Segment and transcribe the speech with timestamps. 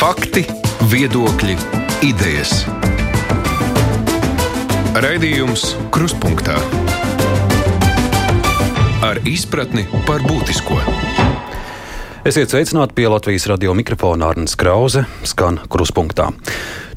[0.00, 0.46] Fakti,
[0.88, 1.54] viedokļi,
[2.08, 2.62] idejas.
[4.96, 6.54] Raidījums Krustpunktā
[9.04, 10.78] ar izpratni par būtisko.
[12.24, 16.30] Esiet sveicināti pie Latvijas radio mikrofona Arnēs Krause, skan Kruspunktā.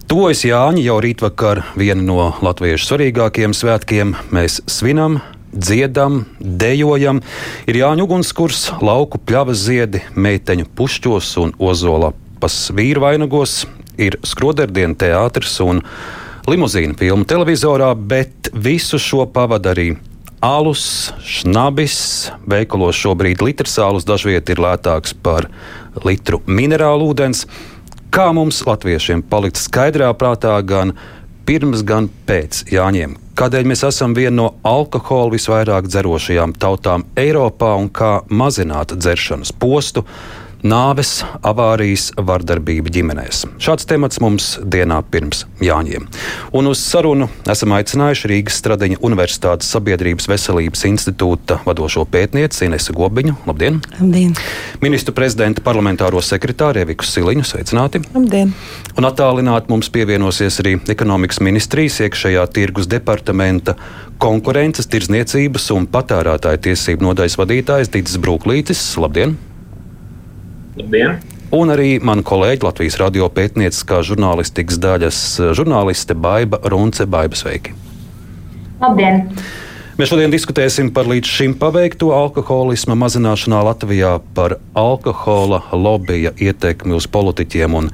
[0.07, 4.15] Tuvojas Jāņa jau rītvakar viena no latviešu svarīgākajiem svētkiem.
[4.31, 5.20] Mēs svinam
[5.51, 7.20] dziedam, dejojam.
[7.67, 11.57] Ir Jāņu ugunskurs, lauku pļavas ziedi, meiteņu pušķos un
[12.44, 13.66] ozolapas vīru vainagos,
[13.98, 15.80] ir skroderdienu teātris un
[16.48, 19.95] limuzīna filmu televizorā, bet visu šo pavada arī
[20.44, 22.31] alus, šnabis.
[22.45, 25.48] Veikalos šobrīd litrs alus dažviet ir lētāks par
[26.03, 27.45] litru minerālu ūdens.
[28.12, 30.94] Kā mums, latviešiem, palikt skaidrā prātā gan
[31.48, 37.89] pirms, gan pēc Jāņiem, kādēļ mēs esam viena no alkohola visvairāk dzerošajām tautām Eiropā un
[37.89, 40.03] kā mazināt dzeršanas postu,
[40.63, 43.44] nāves, avārijas, vardarbība ģimenēs.
[43.62, 46.08] Šāds temats mums dienā pirms Jāņiem.
[46.56, 53.36] Un uz sarunu esam aicinājuši Rīgas Stradiņa Universitātes Sabiedrības veselības institūta vadošo pētnieci Inesu Gobiņu.
[53.50, 53.81] Labdien!
[54.00, 54.34] Labdien!
[54.84, 57.45] Ministru prezidenta parlamentāro sekretāru Eviku Siliņu.
[57.47, 58.03] Sveicināti!
[58.16, 58.56] Labdien!
[58.97, 63.75] Un attālināti mums pievienosies arī ekonomikas ministrijas iekšējā tirgus departamenta
[64.23, 68.86] konkurences, tirzniecības un patērētāju tiesību nodaļas vadītājs Dītis Brūklītis.
[69.03, 69.36] Labdien!
[70.73, 71.19] Labdien!
[71.53, 77.05] Un arī mana kolēģa Latvijas radio pētnieciskā žurnālistikas daļas eh, žurnāliste Baiva Runce.
[77.05, 77.75] Baiba, sveiki!
[78.81, 79.27] Labdien!
[79.99, 87.05] Mēs šodien diskutēsim par līdz šim paveikto alkoholisma mazināšanā Latvijā, par alkohola lobija ietekmi uz
[87.05, 87.91] politiķiem un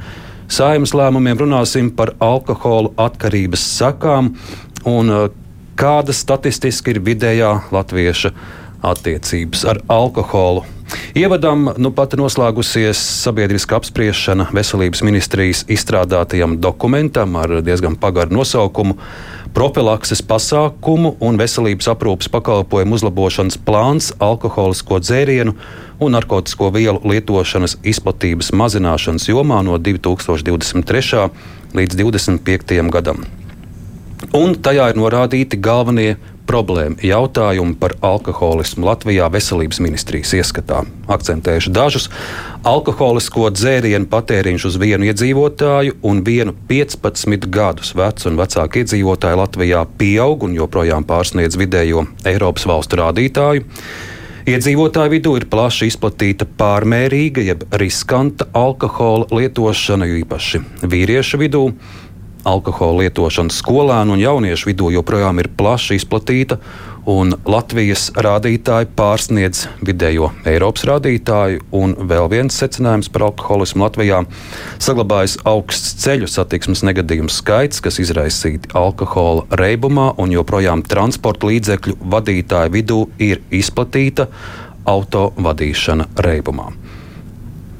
[0.47, 4.37] saimnes lēmumiem, runāsim par alkohola atkarības sakām
[4.87, 5.27] un eh,
[5.75, 8.31] kāda statistiski ir vidējā latvieša
[8.87, 10.63] attiecības ar alkoholu.
[11.17, 18.95] Ievadam nu pat noslēgusies sabiedriska apspriešana veselības ministrijas izstrādātajam dokumentam ar diezgan pagaru nosaukumu
[19.53, 25.55] profilakses pasākumu un veselības aprūpas pakalpojumu uzlabošanas plāns alkoholisko dzērienu
[25.99, 31.27] un narkotiku vielu lietošanas izplatības mazināšanas jomā no 2023.
[31.75, 32.89] līdz 2025.
[32.93, 33.38] gadam.
[34.35, 36.17] Un tajā ir norādīti galvenie
[36.49, 40.83] problēma jautājumi par alkoholismu Latvijā veselības ministrijas ieskatā.
[41.09, 42.09] Akcentējuši dažus.
[42.69, 49.83] Alkoholisko dzērienu patēriņš uz vienu iedzīvotāju un vienu 15 gadus vecu un vecāku iedzīvotāju Latvijā
[49.97, 53.65] pieaug un joprojām pārsniedz vidējo Eiropas valstu rādītāju.
[54.49, 61.65] Iedzīvotāju vidū ir plaši izplatīta pārmērīga, jeb riskanta alkohola lietošana, jo īpaši vīriešu vidū
[62.47, 66.59] alkohola lietošana skolēnu un jauniešu vidū joprojām ir plaši izplatīta,
[67.09, 71.63] un Latvijas rādītāji pārsniedz vidējo Eiropas rādītāju.
[72.09, 74.23] Vēl viens secinājums par alkoholismu Latvijā-
[74.85, 82.69] saglabājas augsts ceļu satiksmes negadījumu skaits, kas izraisīti alkohola reibumā, un joprojām transporta līdzekļu vadītāju
[82.69, 84.27] vidū ir izplatīta
[84.85, 86.73] auto vadīšana reibumā.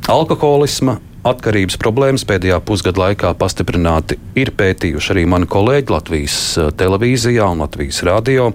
[0.07, 7.47] Alkoholisma atkarības problēmas pēdējā pusgada laikā pastiprināti ir pētījuši arī mani kolēģi Latvijas eh, televīzijā
[7.53, 8.51] un Latvijas radio.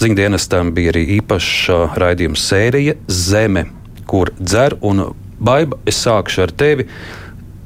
[0.00, 3.66] Ziņdienestam bija arī īpaša raidījuma sērija Zeme,
[4.06, 5.06] kur dzer un
[5.40, 5.80] baiba.
[5.88, 6.88] Es sākšu ar tevi.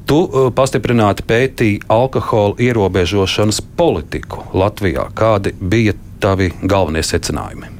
[0.06, 5.08] Tu uh, pastiprināti pētīji alkohola ierobežošanas politiku Latvijā.
[5.18, 7.75] Kādi bija tavi galvenie secinājumi?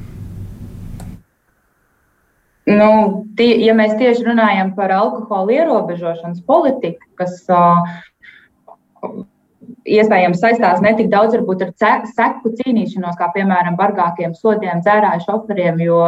[2.67, 2.89] Nu,
[3.39, 7.85] tie, ja mēs tieši runājam par alkohola ierobežošanas politiku, kas uh,
[9.87, 15.79] iespējams saistās ne tik daudz varbūt, ar seku cīnīšanos, kā piemēram bargākiem sodiem, dzērāju šoferiem,
[15.85, 16.01] jo,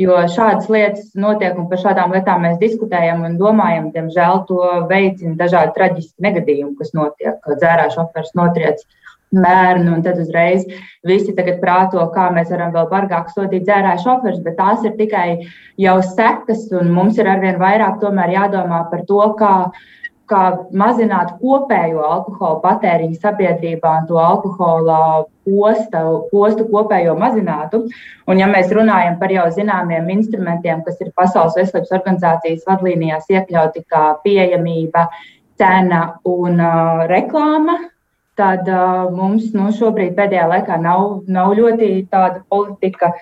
[0.00, 3.88] jo šādas lietas notiek un par šādām lietām mēs diskutējam un domājam.
[3.94, 4.60] Diemžēl to
[4.90, 8.84] veicina dažādi traģiski negadījumi, kas notiek, dzērāju šoferis notriec
[9.42, 10.66] bērnu, un tad uzreiz
[11.06, 15.26] visi tagad prāto, kā mēs varam vēl bargāk sodīt dzērāju šoferus, bet tās ir tikai
[15.80, 19.54] jau sekas, un mums ir arvien vairāk tomēr jādomā par to, kā,
[20.30, 20.42] kā
[20.72, 24.98] mazināt kopējo alkohola patēriņu sabiedrībā un to alkohola
[25.44, 27.84] posta, postu kopējo mazinātu.
[28.28, 33.84] Un, ja mēs runājam par jau zināmiem instrumentiem, kas ir Pasaules veselības organizācijas vadlīnijās iekļauti
[33.92, 35.08] kā pieejamība,
[35.60, 37.76] cena un uh, reklāma,
[38.38, 43.12] tad uh, mums nu, šobrīd pēdējā laikā nav, nav ļoti tāda politika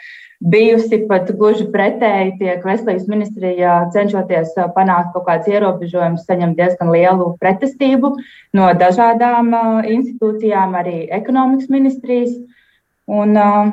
[0.42, 1.02] bijusi.
[1.10, 8.14] Pat gluži pretēji tiek veselības ministrijā cenšoties panākt kaut kādus ierobežojumus, saņemt diezgan lielu pretestību
[8.58, 12.36] no dažādām uh, institūcijām, arī ekonomikas ministrijas.
[13.10, 13.72] Un, uh,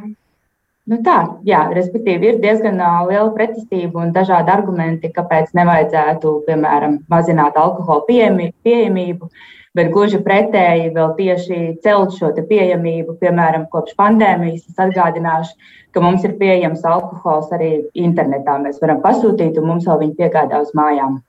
[0.89, 6.95] Nu tā, jā, respektīvi, ir diezgan uh, liela pretestība un dažādi argumenti, kāpēc nevajadzētu, piemēram,
[7.13, 9.29] mazināt alkohola pieejamību,
[9.79, 14.67] bet gluži pretēji vēl tieši celt šo pieejamību, piemēram, kopš pandēmijas.
[14.67, 15.55] Es atgādināšu,
[15.95, 18.59] ka mums ir pieejams alkohols arī internetā.
[18.61, 21.21] Mēs varam pasūtīt, un mums vēl viņi piegādā uz mājām.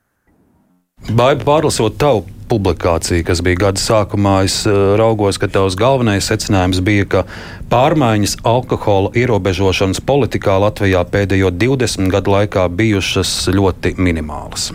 [1.08, 6.82] Baiba pārlasot tavu publikāciju, kas bija gada sākumā, es eh, raugos, ka tavs galvenais secinājums
[6.84, 7.24] bija, ka
[7.72, 14.72] pārmaiņas alkohola ierobežošanas politikā Latvijā pēdējo 20 gadu laikā bijušas ļoti minimālas.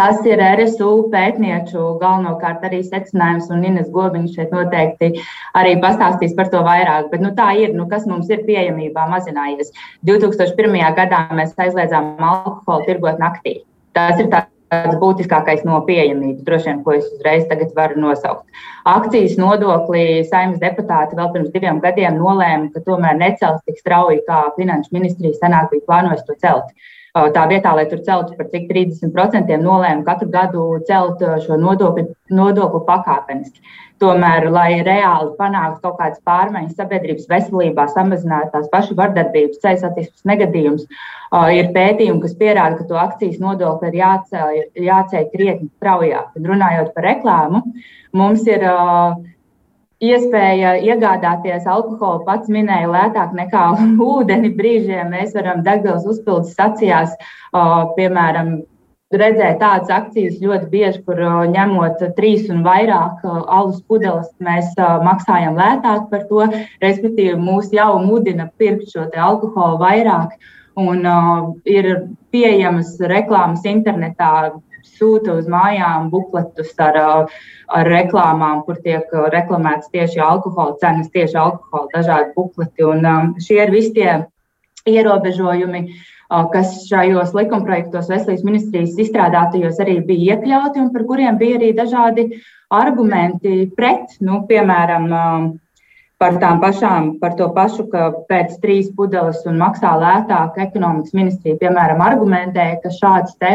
[0.00, 5.10] Tas ir RSU pētnieču galvenokārt arī secinājums, un Ines Gobiņš šeit noteikti
[5.60, 7.10] arī pastāstīs par to vairāk.
[7.10, 9.74] Bet nu, tā ir, nu, kas mums ir pieejamībā mazinājies.
[10.08, 10.78] 2001.
[10.96, 13.58] gadā mēs aizliedzām alkoholu tirgot naktī.
[13.92, 18.46] Tas ir tā tāds būtiskākais no pieejamības, droši vien, ko es uzreiz varu nosaukt.
[18.88, 24.46] Akcijas nodoklī saimnes deputāti vēl pirms diviem gadiem nolēma, ka tomēr necels tik strauji, kā
[24.56, 26.72] finanšu ministrija senāk bija plānojis to celt.
[27.10, 32.80] Tā vietā, lai tur celtu par cik 30%, nolēma katru gadu celt šo nodokli, nodokli
[32.86, 33.64] pakāpeniski.
[34.00, 40.28] Tomēr, lai reāli panāktu kaut kādas pārmaiņas sabiedrības veselībā, samazinātu tās pašu vardarbības, ceļu satiksmes
[40.30, 40.86] negadījumus,
[41.58, 46.30] ir pētījumi, kas pierāda, ka to akcijas nodokli ir jāceļ, jāceļ krietni straujāk.
[46.36, 47.64] Tad runājot par reklāmu,
[48.16, 48.64] mums ir
[50.00, 53.64] iespēja iegādāties alkoholu, pats minēja, lētāk nekā
[54.10, 54.52] ūdeni.
[54.56, 57.16] Brīžiem mēs varam degvielas uzpildes stacijās,
[57.96, 58.60] piemēram,
[59.10, 61.20] redzēju tādas akcijas ļoti bieži, kur
[61.50, 66.46] ņemot trīs un vairāk alus pudeles, mēs maksājam lētāk par to.
[66.84, 70.38] Respektīvi, mūs jau mudina pirkt šo alkoholu vairāk.
[70.80, 71.86] Un uh, ir
[72.32, 74.52] pieejamas reklāmas internetā,
[74.86, 76.98] sūta uz mājām bukletus ar,
[77.68, 82.86] ar reklāmām, kur tiek reklamēts tieši alkohola cenas, tieši alkohola dažādi bukleti.
[82.86, 84.12] Un, um, šie ir visi tie
[84.88, 85.84] ierobežojumi,
[86.52, 92.28] kas šajos likumprojektos veselības ministrijas izstrādātajos arī bija iekļauti un par kuriem bija arī dažādi
[92.70, 95.08] argumenti pret, nu, piemēram,
[96.20, 101.58] par tām pašām, par to pašu, ka pēc trīs pudeles un maksā lētāk ekonomikas ministrija,
[101.62, 103.54] piemēram, argumentēja, ka šāds te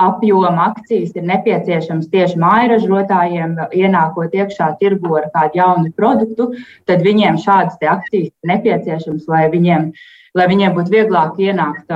[0.00, 6.52] apjoma akcijas ir nepieciešams tieši mājražotājiem, ienākot iekšā tirgu ar kādu jaunu produktu,
[6.88, 9.92] tad viņiem šādas akcijas ir nepieciešams, lai viņiem
[10.38, 11.90] lai viņiem būtu vieglāk ienākt,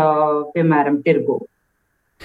[0.54, 1.40] piemēram, tirgū.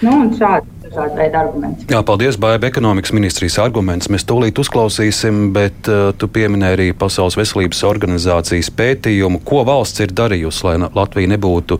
[0.00, 1.86] Nu, šādi dažādi veidi argumenti.
[1.90, 2.66] Jā, paldies, Baiba.
[2.68, 9.42] Ekonomikas ministrijas arguments mēs tūlīt uzklausīsim, bet uh, tu pieminēji arī Pasaules veselības organizācijas pētījumu,
[9.46, 11.78] ko valsts ir darījusi, lai Latvija nebūtu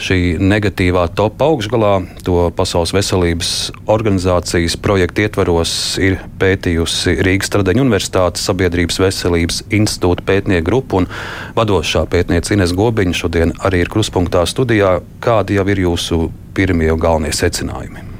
[0.00, 1.94] šī negatīvā topa augšgalā.
[2.28, 3.50] To Pasaules veselības
[3.90, 11.10] organizācijas projekta ietvaros ir pētījusi Rīgas Tradeņu Universitātes Sabiedrības veselības institūta pētnieku grupa un
[11.58, 15.00] vadošā pētniece Ines Gobiņa šodien arī ir kruspunktā studijā.
[15.24, 16.22] Kādi jau ir jūsu
[16.54, 18.10] pirmie un galvenie secinājumi?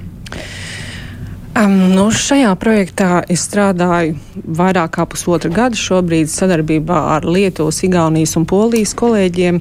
[1.55, 4.17] Um, nu, šajā projektā es strādāju
[4.59, 9.61] vairāk kā pusotru gadu, šobrīd sadarbībā ar Lietuvas, Igaunijas un Polijas kolēģiem.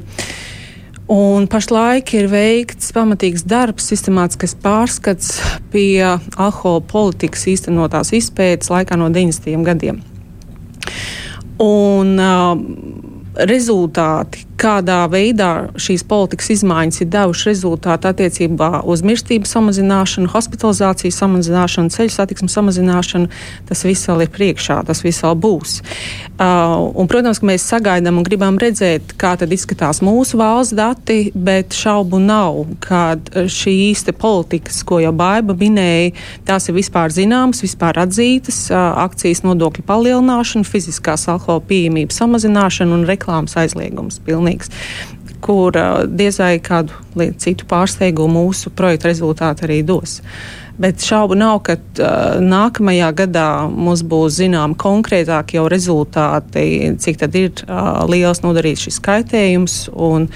[1.14, 5.36] Un pašlaik ir veikts pamatīgs darbs, sistemātisks pārskats
[5.70, 9.62] pie alkohola politikas īstenotās izpētes laikā no 90.
[9.68, 10.02] gadiem.
[11.62, 12.58] Un, uh,
[13.54, 15.50] rezultāti, kādā veidā
[15.80, 23.30] šīs politikas izmaiņas ir devušas rezultātu attiecībā uz mirstību samazināšanu, hospitalizāciju samazināšanu, ceļu satiksmu samazināšanu,
[23.70, 25.76] tas viss vēl ir priekšā, tas viss vēl būs.
[26.34, 31.20] Uh, un, protams, ka mēs sagaidām un gribam redzēt, kā tad izskatās mūsu valsts dati,
[31.36, 36.14] bet šaubu nav, ka šīs politikas, ko jau Baiba minēja,
[36.48, 43.08] tās ir vispār zināmas, vispār atzītas, uh, akcijas nodokļu palielināšana, fiziskās alkohola pieejamības samazināšana un
[43.10, 44.22] reklāmas aizliegums
[44.54, 44.70] pilnīgs
[45.44, 45.76] kur
[46.08, 46.94] diez vai kādu
[47.38, 50.22] citu pārsteigumu mūsu projekta rezultāti arī dos.
[50.80, 57.36] Bet šaubu nav, ka uh, nākamajā gadā mums būs zināmi konkrētāki jau rezultāti, cik tad
[57.36, 59.76] ir uh, liels nodarīts šis kaitējums.
[59.94, 60.32] Un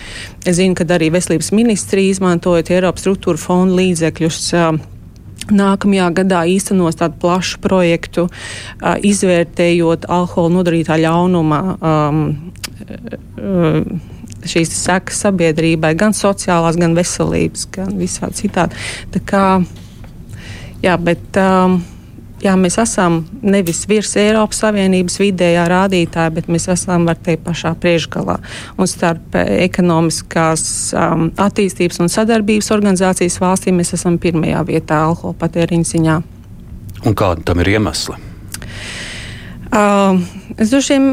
[0.45, 4.43] es zinu, ka arī veselības ministrija izmantojot Eiropas struktūra fonda līdzekļus.
[4.53, 4.77] Uh,
[5.47, 12.66] Nākamajā gadā īstenos tādu plašu projektu, uh, izvērtējot alkohola nodarītā ļaunuma um, uh,
[14.47, 18.79] šīs sekas sabiedrībai, gan sociālās, gan veselības, gan visādi citādi.
[19.13, 19.43] Tā kā,
[20.83, 21.79] jā, bet, um,
[22.43, 27.73] jā, mēs esam nevis virs Eiropas Savienības vidējā rādītāja, bet mēs esam, var teikt, pašā
[27.81, 28.37] priekšgalā.
[28.77, 35.93] Un starp ekonomiskās um, attīstības un sadarbības organizācijas valstīm mēs esam pirmajā vietā alkohola patēriņa
[35.93, 36.17] ziņā.
[37.05, 38.17] Un kādi tam ir iemesli?
[39.67, 40.21] Uh,
[40.57, 41.07] es droši vien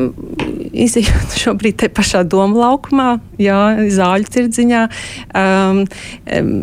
[0.87, 3.09] izjūt šobrīd te pašā doma laukumā,
[3.41, 3.61] jā,
[3.95, 4.83] zāļu tirdziņā.
[5.39, 5.85] Um,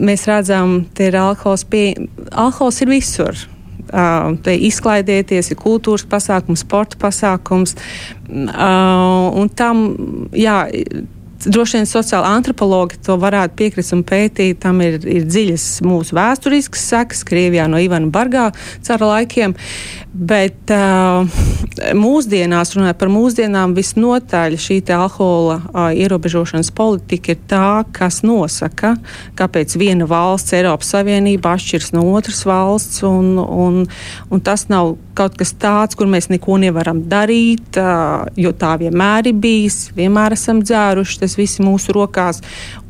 [0.09, 1.85] mēs redzam, ka alkohols, pie,
[2.31, 3.47] alkohols ir visur.
[3.91, 7.73] Uh, te izklaidēties, ir kultūras pasākums, sporta pasākums.
[8.29, 9.81] Uh, un tam,
[10.37, 10.61] jā,
[11.45, 14.59] droši vien sociāli antropologi to varētu piekrist un pētīt.
[14.63, 18.49] Tam ir, ir dziļas mūsu vēsturiskas sekas, Krievijā no Ivana Bargā
[18.85, 19.55] cara laikiem.
[20.11, 21.23] Bet uh,
[21.95, 28.97] mūsdienās, runājot par mūsdienām, visnotaļ šī alkohola uh, ierobežošanas politika ir tā, kas nosaka,
[29.39, 32.99] kāpēc viena valsts Eiropas Savienība atšķiras no otras valsts.
[33.07, 33.85] Un, un,
[34.29, 39.31] un tas nav kaut kas tāds, kur mēs neko nevaram darīt, uh, jo tā vienmēr
[39.31, 42.41] ir bijis, vienmēr esam dzēruši tas viss mūsu rokās.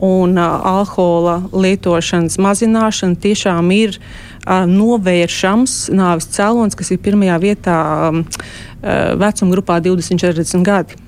[0.02, 7.78] Un uh, alkohola lietošanas mazināšana tiešām ir uh, novēršams nāves cēlonis, kas ir pirmajā vietā
[8.10, 11.00] um, uh, vecuma grupā 20-40 gadi.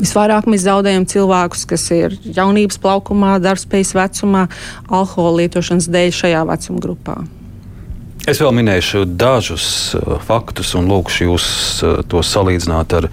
[0.00, 4.46] Visvairāk mēs zaudējam cilvēkus, kas ir jaunības plaukumā, darbspējas vecumā,
[4.88, 7.20] alkohola lietošanas dēļ šajā vecuma grupā.
[8.30, 9.64] Es vēl minēšu dažus
[9.98, 11.44] uh, faktus un lūkšu jūs
[11.82, 13.08] uh, tos salīdzināt ar,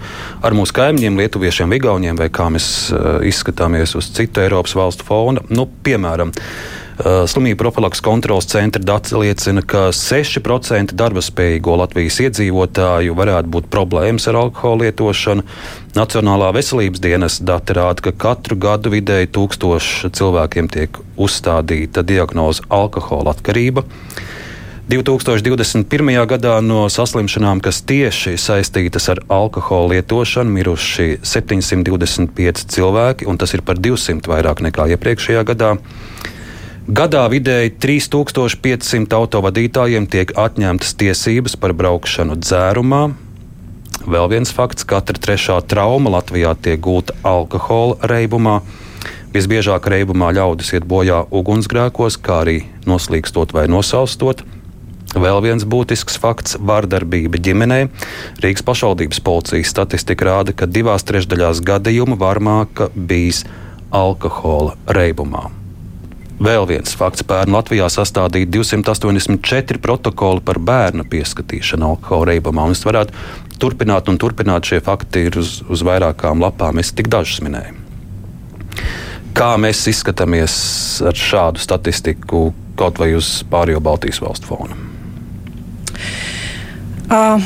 [0.46, 5.42] ar mūsu kaimiņiem, Lietuviešiem, Igauniem, vai kā mēs uh, izskatāmies uz citu Eiropas valstu fona.
[5.50, 6.30] Nu, piemēram,
[6.98, 14.26] Slimību profilaks kontrolas centra dati liecina, ka 6% darba spējīgo Latvijas iedzīvotāju varētu būt problēmas
[14.26, 15.44] ar alkohola lietošanu.
[15.94, 23.36] Nacionālā veselības dienas dati rāda, ka katru gadu vidēji tūkstoši cilvēkiem tiek uzstādīta diagnoze alkohola
[23.36, 23.86] atkarība.
[24.88, 25.84] 2021.
[26.24, 33.60] gadā no saslimšanām, kas tieši saistītas ar alkohola lietošanu, miruši 725 cilvēki, un tas ir
[33.68, 35.74] par 200 vairāk nekā iepriekšējā gadā.
[36.88, 43.04] Gadā vidēji 3500 autovadītājiem tiek atņemtas tiesības par braukšanu dzērumā.
[44.08, 48.62] Vēl viens fakts- katra trešā trauma Latvijā tiek gūta alkohola reibumā.
[49.36, 54.48] Visbiežāk reibumā ļaudis iet bojā ugunsgrēkos, kā arī noslīkstot vai nosaustot.
[55.18, 57.88] Vēl viens būtisks fakts- vārdarbība ģimenē.
[58.42, 63.44] Rīgas pašvaldības policijas statistika rāda, ka divās trešdaļās gadījumu varmāka bijis
[63.90, 65.50] alkohola reibumā.
[66.38, 72.64] Vēl viens fakts- pērn Latvijā sastādīja 284 protokoli par bērnu pieskatīšanu alkohola reibumā.
[72.64, 73.10] Un es varētu
[73.58, 76.78] turpināt un turpināt, šie fakti ir uz, uz vairākām lapām.
[76.78, 77.74] Es tik dažus minēju.
[79.34, 84.87] Kā mēs izskatāmies ar šādu statistiku kaut vai uz pārējo Baltijas valstu fonu?
[87.08, 87.42] Uh,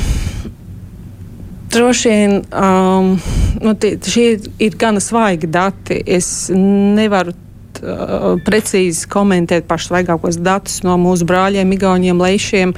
[1.73, 3.15] Droši vien um,
[3.61, 5.97] nu, tie, šie ir gana svaigi dati.
[6.05, 7.33] Es nevaru
[7.83, 12.73] uh, precīzi komentēt pašus svaigākos datus no mūsu brāļiem, Igauniem, Leišiem.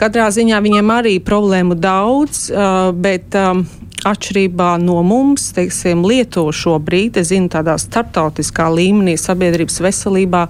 [0.00, 3.64] Katrā ziņā viņiem arī problēmu daudz, uh, bet um,
[4.06, 10.44] atšķirībā no mums, teiksim, Lietuva šobrīd, es zinu, tādā starptautiskā līmenī sabiedrības veselībā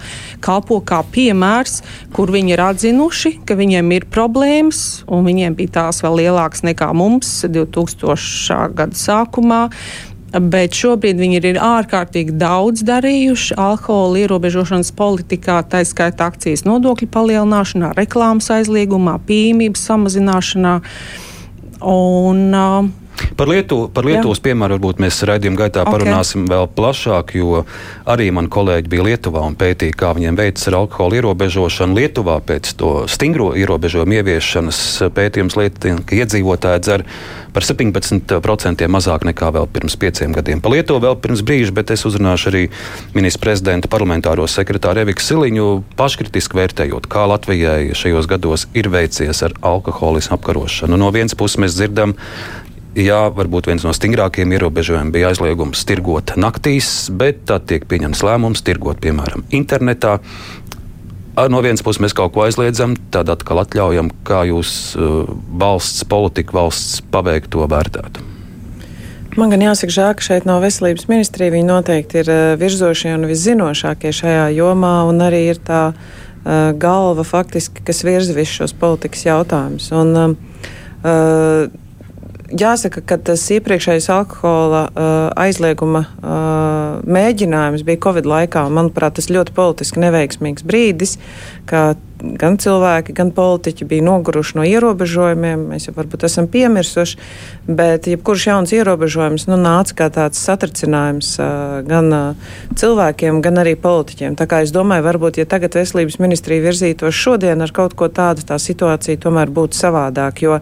[0.45, 1.81] kalpo kā piemērs,
[2.17, 6.93] kur viņi ir atzinuši, ka viņiem ir problēmas, un viņiem bija tās vēl lielākas nekā
[6.97, 8.73] mums 2000.
[8.77, 9.67] gada sākumā.
[10.29, 17.95] Bet šobrīd viņi ir ārkārtīgi daudz darījuši alkohola ierobežošanas politikā, tā skaitā akcijas nodokļu palielināšanā,
[17.97, 20.75] reklāmas aizliegumā, pieejamības samazināšanā.
[21.81, 22.91] Un, uh,
[23.39, 25.95] Par, Lietu, par Lietuvas piemēru varbūt mēs raidījuma gaitā okay.
[25.95, 27.65] parunāsim vēl plašāk, jo
[28.09, 31.99] arī mani kolēģi bija Lietuvā un pētīja, kā viņiem veicas ar alkohola ierobežošanu.
[31.99, 34.81] Lietuvā pēc to stingro ierobežojumu ieviešanas
[35.15, 37.07] pētījums liecina, ka iedzīvotāji dzer
[37.55, 40.63] par 17% mazāk nekā vēl pirms pieciem gadiem.
[40.63, 42.65] Pa Lietuvu vēl pirms brīža, bet es uzrunāšu arī
[43.17, 45.67] ministra prezidenta parlamentāro sekretāru Eviku Siliņu,
[45.99, 51.01] paškritiski vērtējot, kā Latvijai šajos gados ir veicies ar alkoholismu apkarošanu.
[51.01, 52.15] No vienas puses mēs dzirdam,
[52.97, 58.65] Jā, varbūt viens no stingrākajiem ierobežojumiem bija aizliegums tirgot naktīs, bet tad tiek pieņemts lēmums
[58.65, 60.19] tirgot, piemēram, internetā.
[61.53, 67.03] No vienas puses mēs kaut ko aizliedzam, tad atkal atļaujam, kā jūs valsts politika, valsts
[67.13, 68.25] paveikto vērtētu.
[69.39, 74.11] Man gan jāsaka, žēl, ka šeit no veselības ministrija viņi noteikti ir virzošie un viszinošākie
[74.17, 79.91] šajā jomā, un arī ir tā uh, galva faktiski, kas virza visus šos politikas jautājumus.
[79.95, 80.39] Un,
[81.05, 81.69] uh,
[82.49, 88.65] jāsaka, ka tas iepriekšējais alkohola uh, aizlieguma uh, mēģinājums bija Covid laikā.
[88.73, 91.17] Manuprāt, tas ļoti politiski neveiksmīgs brīdis,
[91.69, 91.83] ka
[92.19, 95.69] gan cilvēki, gan politiķi bija noguruši no ierobežojumiem.
[95.73, 97.19] Mēs jau varbūt esam piemirsuši,
[97.69, 101.35] bet jebkurš jauns ierobežojums nu, nāca kā tāds satricinājums
[101.89, 102.11] gan
[102.79, 104.39] cilvēkiem, gan arī politiķiem.
[104.39, 108.45] Tā kā es domāju, varbūt, ja tagad veselības ministrija virzītos šodien ar kaut ko tādu,
[108.49, 110.43] tā situācija tomēr būtu savādāk.
[110.43, 110.59] Jo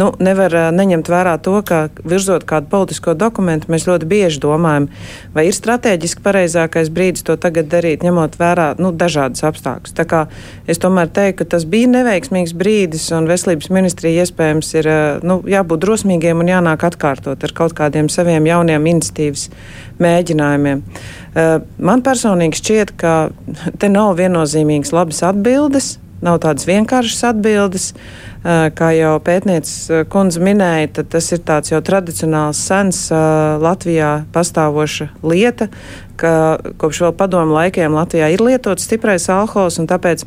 [0.00, 4.90] nu, nevar neņemt vērā to, ka virzot kādu politisko dokumentu, mēs ļoti bieži domājam,
[5.36, 9.94] vai ir strateģiski pareizākais brīdis to tagad darīt, ņemot vērā nu, dažādas apstākļus.
[10.66, 14.88] Es tomēr teiktu, ka tas bija neveiksmīgs brīdis, un veselības ministrija iespējams ir
[15.26, 19.48] nu, jābūt drosmīgiem un jānāk atkārtot ar kaut kādiem saviem jauniem iniciatīvas
[20.02, 20.82] mēģinājumiem.
[21.78, 23.14] Man personīgi šķiet, ka
[23.78, 27.90] te nav viennozīmīgas labas atbildes, nav tādas vienkāršas atbildes.
[28.46, 35.66] Kā jau pētniece kundze minēja, tas ir tāds jau tradicionāls, sens Latvijā pastāvoša lieta,
[36.18, 36.32] ka
[36.80, 40.24] kopš vēl padomu laikiem Latvijā ir lietots stiprais alkohols, un tāpēc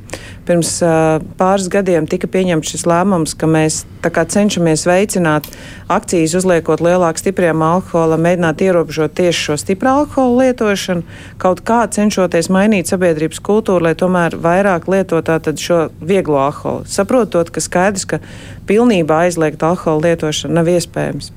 [0.47, 5.49] pirms uh, pāris gadiem tika pieņemts šis lēmums, ka mēs cenšamies veicināt
[5.91, 11.03] akcijas, uzliekot lielāku stipriem alkoholam, mēģināt ierobežot tieši šo stipru alkoholu lietošanu,
[11.41, 16.87] kaut kā cenšoties mainīt sabiedrības kultūru, lai tomēr vairāk lietotu šo vieglo alkoholu.
[16.89, 18.21] Saprotot, ka skaidrs, ka
[18.69, 21.33] pilnībā aizliegt alkoholu lietošanu nav iespējams.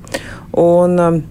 [0.53, 1.23] Un, um,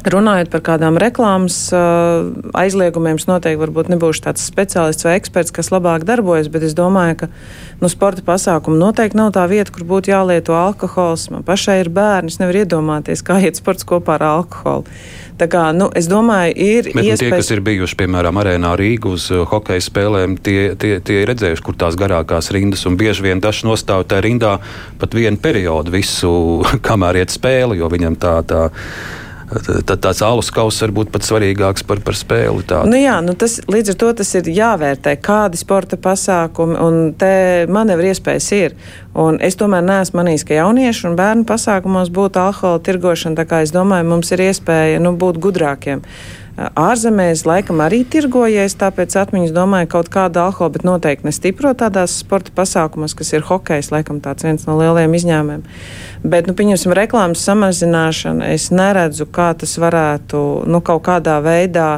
[0.00, 6.06] Runājot par kādām reklāmas uh, aizliegumiem, es noteikti nebūšu tāds speciālists vai eksperts, kas labāk
[6.08, 7.28] darbojas, bet es domāju, ka
[7.82, 11.28] nu, sporta pasākumi noteikti nav tā vieta, kur būtu jālieto alkohols.
[11.34, 14.88] Man pašai ir bērni, es nevaru iedomāties, kā iet sports kopā ar alkoholu.
[15.40, 17.20] Tā kā, nu, es domāju, ir Bet, iespējas...
[17.20, 21.22] nu, tie, kas ir bijuši, piemēram, arēnā Rīgā uz uh, hokeja spēlēm, tie, tie, tie
[21.22, 24.58] ir redzējuši, kur tās garākās rindas, un bieži vien dažs nostāv tajā rindā
[25.00, 26.30] pat vienu periodu visu,
[26.88, 28.68] kamēr iet spēle, jo viņam tā, tā
[29.50, 32.64] tad tāds alus kauss var būt pat svarīgāks par, par spēli.
[32.70, 32.90] Tādu.
[32.92, 37.32] Nu jā, nu tas, līdz ar to tas ir jāvērtē, kādi sporta pasākumi un te
[37.70, 38.76] manevru iespējas ir.
[39.18, 43.64] Un es tomēr neesmu manījis, ka jauniešu un bērnu pasākumos būtu alkohola tirgošana, tā kā
[43.64, 46.04] es domāju, mums ir iespēja nu, būt gudrākiem.
[46.60, 52.18] Ārzemēs laikam arī tirgojies, tāpēc atmiņas domāju kaut kādu alkoholu, bet noteikti ne stipro tādās
[52.20, 55.62] sporta pasākumos, kas ir hokejs, laikam tāds viens no lielajiem izņēmumiem.
[56.20, 61.88] Bet, nu, pieņemsim, reklāmas samazināšana, es neredzu, kā tas varētu, nu, kaut kādā veidā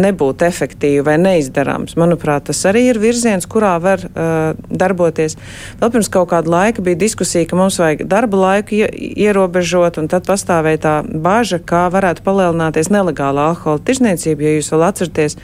[0.00, 1.96] nebūtu efektīvi vai neizdarāms.
[2.00, 5.36] Manuprāt, tas arī ir virziens, kurā var uh, darboties.
[5.80, 10.28] Vēl pirms kaut kāda laika bija diskusija, ka mums vajag darba laiku ierobežot, un tad
[10.28, 15.38] pastāvēja tā bažas, kā varētu palielināties nelegāla alkohola tirzniecība, ja jūs vēl atceraties.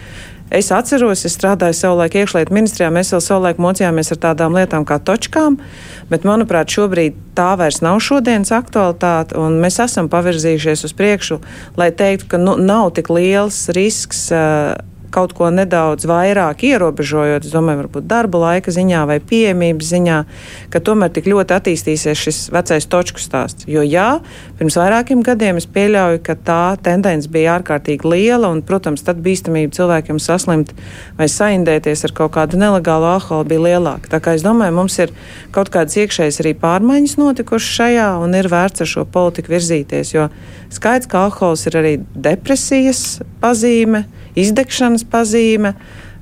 [0.51, 5.01] Es atceros, es strādāju savulaik iekšlietu ministrijā, mēs vēl savulaik mocījāmies ar tādām lietām kā
[5.03, 5.59] točkām,
[6.11, 11.41] bet, manuprāt, šobrīd tā vairs nav šodienas aktualitāte, un mēs esam pavirzījušies uz priekšu,
[11.81, 14.29] lai teiktu, ka nu, nav tik liels risks.
[14.31, 14.77] Uh,
[15.17, 20.19] kaut ko nedaudz vairāk ierobežojot, es domāju, varbūt darba laika ziņā vai pieejamības ziņā,
[20.73, 23.65] ka tomēr tik ļoti attīstīsies šis vecais točku stāsts.
[23.71, 24.19] Jo jā,
[24.59, 29.73] pirms vairākiem gadiem es pieļauju, ka tā tendence bija ārkārtīgi liela, un, protams, tad bīstamība
[29.79, 30.75] cilvēkiem saslimt
[31.17, 34.13] vai saindēties ar kaut kādu nelegālu alkoholu bija lielāka.
[34.13, 35.15] Tā kā es domāju, mums ir
[35.57, 40.29] kaut kādas iekšējas arī pārmaiņas notikušas šajā, un ir vērts ar šo politiku virzīties, jo
[40.77, 44.05] skaidrs, ka alkohols ir arī depresijas pazīme
[44.39, 45.75] izdegšanas pazīme.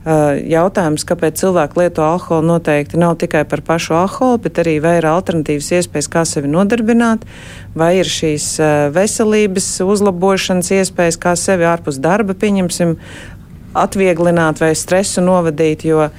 [0.04, 4.98] Uh, jautājums, kāpēc cilvēki lieto alkoholu, noteikti nav tikai par pašu alkoholu, bet arī vai
[4.98, 7.24] ir alternatīvas iespējas, kā sevi nodarbināt,
[7.72, 12.98] vai ir šīs uh, veselības uzlabošanas iespējas, kā sevi ārpus darba, pieņemsim,
[13.74, 15.88] atvieglināt vai stresu novadīt.
[15.88, 16.10] Jo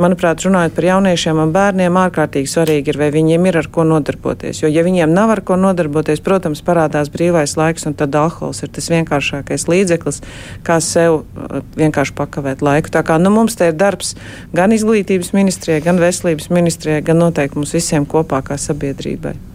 [0.00, 4.62] manuprāt, runājot par jauniešiem un bērniem, ārkārtīgi svarīgi ir, vai viņiem ir ar ko nodarboties.
[4.62, 8.72] Jo, ja viņiem nav ar ko nodarboties, protams, parādās brīvais laiks, un tad alkohols ir
[8.72, 10.22] tas vienkāršākais līdzeklis,
[10.66, 12.92] kā sev uh, vienkārši pakavēt laiku.
[12.94, 14.16] Tā kā nu, mums te ir darbs
[14.56, 19.51] gan izglītības ministrijai, gan veselības ministrijai, gan noteikti mums visiem kopā kā sabiedrībai.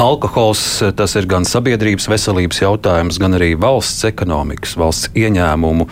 [0.00, 0.62] Alkohols
[0.96, 5.84] tas ir gan sabiedrības veselības jautājums, gan arī valsts ekonomikas, valsts ieņēmumu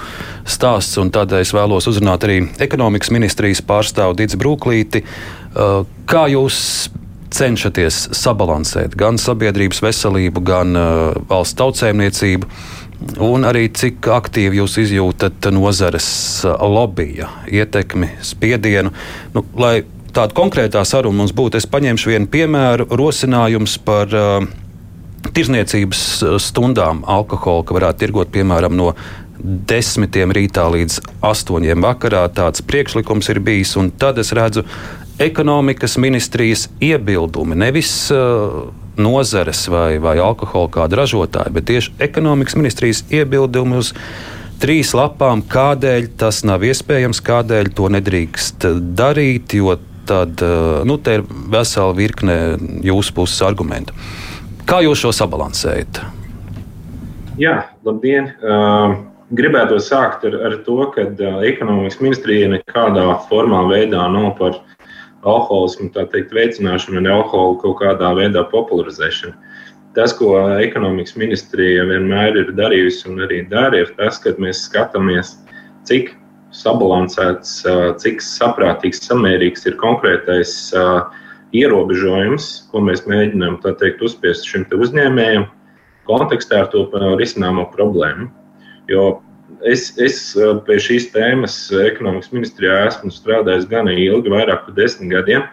[0.48, 0.96] stāsts.
[0.96, 5.02] Tādēļ es vēlos uzrunāt arī ekonomikas ministrijas pārstāvu Dits Brūklīti.
[5.04, 6.88] Uh, kā jūs
[7.36, 12.48] cenšaties sabalansēt gan sabiedrības veselību, gan uh, valsts tautsēmniecību?
[13.28, 16.08] Un arī cik aktīvi jūs izjūtat nozares
[16.48, 18.90] lobija ietekmi, spiedienu,
[19.36, 19.82] nu, lai
[20.14, 21.60] tāda konkrētā saruna mums būtu.
[21.60, 24.48] Es paņemšu vienu piemēru, rosinājums par uh,
[25.34, 28.92] tirzniecības uh, stundām alkoholu, ka varētu tirgot piemēram no
[29.38, 32.24] desmitiem rītā līdz astoņiem vakarā.
[32.34, 34.64] Tāds priekšlikums ir bijis, un tad es redzu
[35.22, 37.58] ekonomikas ministrijas iebildumi.
[37.58, 38.68] Nevis uh,
[38.98, 43.92] nozares vai, vai alkohola kāda ražotāja, bet tieši ekonomikas ministrijas iebildumi uz
[44.58, 48.66] trīs lapām, kādēļ tas nav iespējams, kādēļ to nedrīkst
[48.98, 49.76] darīt, jo
[50.08, 50.42] tad
[50.88, 52.38] nu, te ir vesela virkne
[52.84, 53.94] jūsu puses argumentu.
[54.68, 56.02] Kā jūs šo sabalansējat?
[57.40, 57.54] Jā,
[57.86, 58.32] labdien!
[58.42, 58.96] Uh,
[59.38, 64.58] gribētu sākt ar, ar to, ka uh, ekonomikas ministrija nekādā formā veidā nav par
[65.22, 69.36] alkoholismu teikt, veicināšanu un alkoholu kaut kādā veidā popularizēšanu.
[69.96, 75.36] Tas, ko ekonomikas ministrija vienmēr ir darījusi un arī dara, ir tas, ka mēs skatāmies,
[75.88, 76.12] cik
[76.58, 77.60] sabalansēts,
[78.02, 80.54] cik saprātīgs, samērīgs ir konkrētais
[81.56, 85.46] ierobežojums, ko mēs mēģinām teikt, uzspiest šim uzņēmējam,
[86.08, 86.84] kontekstā ar to
[87.20, 88.28] risināmo problēmu.
[88.88, 89.20] Jo
[89.68, 90.20] es, es
[90.66, 95.46] pie šīs tēmas ekonomikas ministrijā esmu strādājis gan ilgi, vairāk par desmit gadiem.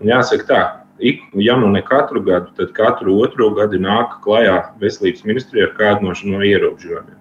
[0.00, 0.60] Un jāsaka, tā,
[1.04, 5.74] ik, ja nu ne katru gadu, tad katru otro gadu nāk klajā veselības ministrija ar
[5.76, 7.19] kādu no šiem ierobežojumiem.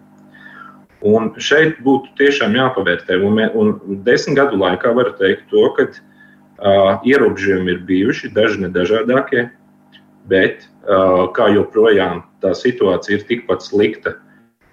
[1.06, 3.22] Un šeit būtu tiešām jāpavērtē.
[3.24, 9.46] Un, un desmit gadu laikā var teikt, to, ka uh, ierobežojumi ir bijuši daži nedažādākie,
[10.28, 14.18] bet uh, kā joprojām tā situācija ir tikpat slikta,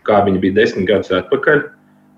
[0.07, 1.63] kā viņa bija desmit gadus atpakaļ,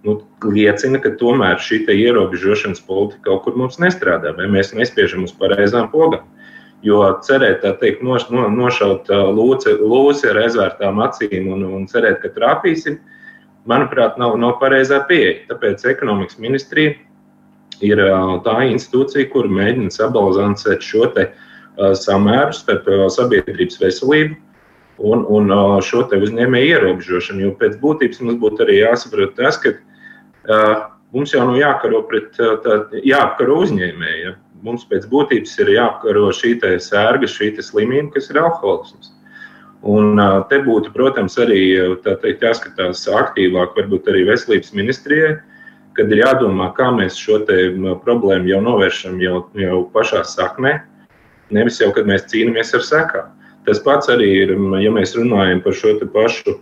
[0.09, 5.37] nu, liecina, ka tomēr šī ierobežošanas politika kaut kur mums nestrādā, vai mēs nespiežam uz
[5.37, 6.25] pareizām pogām.
[6.87, 12.21] Jo cerēt, tā teikt, noš, no, nošaut lūci, lūci ar aizvērtām acīm un, un cerēt,
[12.23, 13.01] ka trāpīsim,
[13.69, 15.45] manuprāt, nav, nav pareizā pieeja.
[15.53, 16.97] Tāpēc ekonomikas ministrija
[17.85, 18.03] ir
[18.45, 21.29] tā institūcija, kur mēģina sabalansēt šo te,
[21.79, 24.35] samēru starp sabiedrības veselību
[25.07, 25.53] un, un
[25.87, 27.45] šo uzņēmēju ierobežošanu.
[27.47, 30.75] Jo pēc būtības mums būtu arī jāsaprot tas, ka uh,
[31.15, 34.27] mums jau nav jākaro pret, tā, jāapkaro uzņēmēju.
[34.27, 34.35] Ja?
[34.65, 39.13] mums pēc būtības ir jāapkaro šī sērga, šī slimība, kas ir alkoholisms.
[39.87, 40.19] Un
[40.51, 41.61] te būtu, protams, arī
[42.03, 45.37] teikt, jāskatās aktīvāk, varbūt arī veselības ministrijai,
[45.95, 47.41] kad ir jādomā, kā mēs šo
[48.05, 50.81] problēmu jau novēršam jau, jau pašā saknē,
[51.55, 53.31] nevis jau, kad mēs cīnāmies ar sekām.
[53.67, 56.57] Tas pats arī ir, ja mēs runājam par šo pašu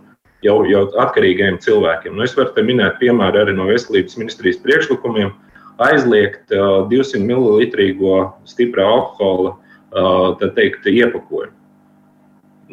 [0.45, 2.15] jau, jau atkarīgiem cilvēkiem.
[2.17, 5.31] Nu, es varu minēt piemēru arī no veselības ministrijas priekšlikumiem,
[5.77, 7.65] aizliegt uh, 200 ml
[8.49, 11.53] stiprā alkohola uh, teikt, iepakojumu.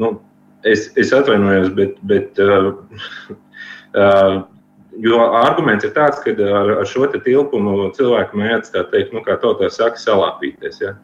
[0.01, 0.17] Nu,
[0.65, 2.73] es, es atvainojos, bet, bet uh,
[3.95, 4.43] uh,
[5.05, 9.37] jo arguments ir tāds, ka ar, ar šo tilpumu cilvēku mēdz tā teikt, nu, kā
[9.43, 10.81] tautā saka, salāpīties.
[10.83, 10.95] Ja?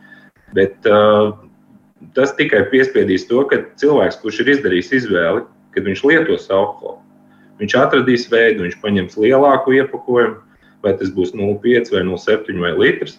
[0.56, 1.36] Bet uh,
[2.16, 6.98] tas tikai piespiedīs to, ka cilvēks, kurš ir izdarījis izvēli, kad viņš lietos alkoholu,
[7.60, 10.40] viņš atradīs veidu, viņš paņems lielāku iepakojumu,
[10.84, 13.18] vai tas būs 0,5 vai 0,7 vai litrs.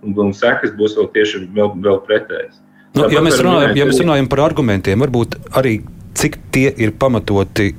[0.00, 2.60] Un, un sekas būs vēl tieši vēl, vēl pretējas.
[2.98, 5.78] Nu, ja, mēs runājam, ja mēs runājam par argumentiem, varbūt arī
[6.18, 7.70] cik tie ir pamatoti,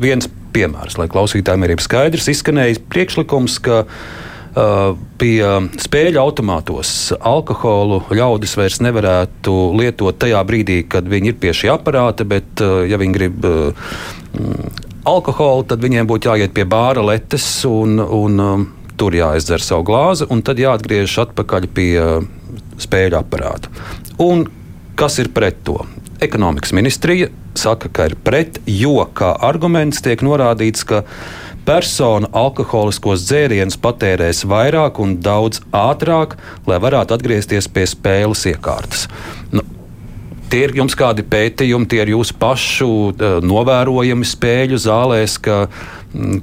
[0.00, 3.82] viens piemērs, lai klausītājiem ir skaidrs, izskanējis priekšlikums, ka
[5.20, 5.36] pie
[5.84, 12.24] spēļu automātos alkoholu ļaudis vairs nevarētu lietot tajā brīdī, kad viņi ir pie šī aparāta,
[12.24, 13.92] bet, ja viņi grib uh,
[15.04, 18.40] alkoholu, tad viņiem būtu jāiet pie bāra letes un, un
[18.96, 21.92] tur jāizdzer savu glāzi, un tad jāatgriežas atpakaļ pie
[22.82, 23.72] spēļu aparāta.
[24.22, 24.46] Un
[24.98, 25.80] kas ir pret to?
[26.22, 31.02] Ekonomikas ministrija saka, ka ir pret, jo kā arguments tiek norādīts, ka
[31.66, 36.36] persona alkoholiskos dzērienus patērēs vairāk un daudz ātrāk,
[36.68, 39.08] lai varētu atgriezties pie spēles iekārtas.
[39.52, 39.64] Nu,
[40.46, 45.64] Tie ir jums kādi pētījumi, tie ir jūsu pašu uh, novērojami spēļu zālēs, ka,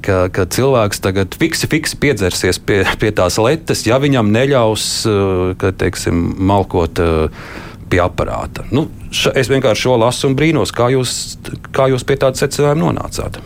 [0.04, 5.46] ka, ka cilvēks tagad fiksi, fiksi piedzersies pie, pie tās letes, ja viņam neļaus, uh,
[5.60, 7.48] ka, teiksim, malkot uh,
[7.90, 8.66] pie aparāta.
[8.74, 11.36] Nu, ša, es vienkārši šo lasu un brīnos, kā jūs,
[11.74, 13.42] kā jūs pie tāda secinājuma nonācāt.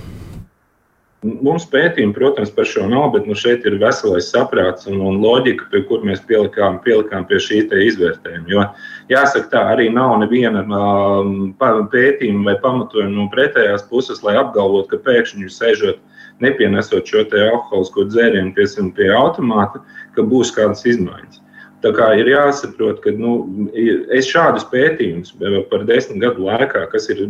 [1.27, 5.67] Mums pētījumi, protams, par šo nav, bet nu, šeit ir veselais saprāts un, un loģika,
[5.73, 8.47] pie kur mēs pielikām, pielikām pie šī izvērtējuma.
[8.47, 8.67] Jo,
[9.11, 15.03] jāsaka, tā arī nav neviena um, pētījuma vai pamatojuma no pretējās puses, lai apgalvotu, ka
[15.09, 15.99] pēkšņi sēžot,
[16.45, 19.83] nepienesot šo alkoholisko dzērienu pie, pie automāta,
[20.17, 21.43] ka būs kādas izmaiņas.
[21.79, 23.69] Tā kā ir jāsaprot, ka nu,
[24.15, 25.37] es šādus pētījumus
[25.71, 27.29] par desmit gadu laikā, kas ir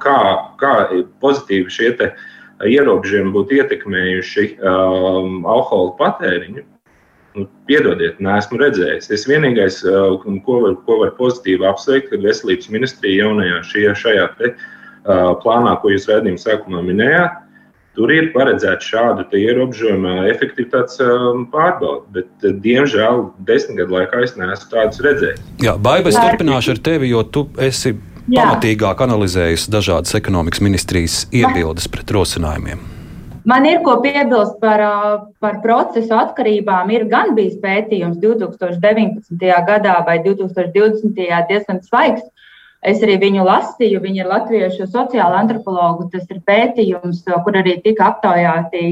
[0.00, 0.18] kā,
[0.62, 0.74] kā
[1.20, 1.92] pozitīvi šie
[2.66, 6.64] ierobežojumi būtu ietekmējuši um, alkohola patēriņu,
[7.36, 9.10] nu, piedodiet, neesmu redzējis.
[9.14, 14.26] Es vienīgais, uh, ko var, ko var pozitīvi apsveikt, kad veselības ministrija jaunajā šajā, šajā
[14.40, 17.38] te, uh, plānā, ko jūs redzējuma sākumā minējāt,
[17.96, 24.36] Tur ir paredzēta šāda ierobežojuma efektivitātes um, pārbaude, bet, uh, diemžēl, desmit gadu laikā es
[24.38, 25.42] neesmu tādus redzējis.
[25.64, 27.96] Jā, Baiba, es turpināšu ar tevi, jo tu esi
[28.28, 28.44] Jā.
[28.44, 32.84] pamatīgāk analizējis dažādas ekonomikas ministrijas iebildes pret rosinājumiem?
[33.48, 34.82] Man ir ko piebilst par,
[35.40, 36.90] par procesu atkarībām.
[36.92, 39.38] Ir gan bijis pētījums 2019.
[39.70, 41.16] gadā vai 2020.
[41.48, 42.26] diezgan svaigs.
[42.86, 44.00] Es arī viņu lasīju.
[44.04, 46.06] Viņa ir latviešu sociāla antropologa.
[46.12, 48.84] Tas ir pētījums, kur arī tika aptaujāti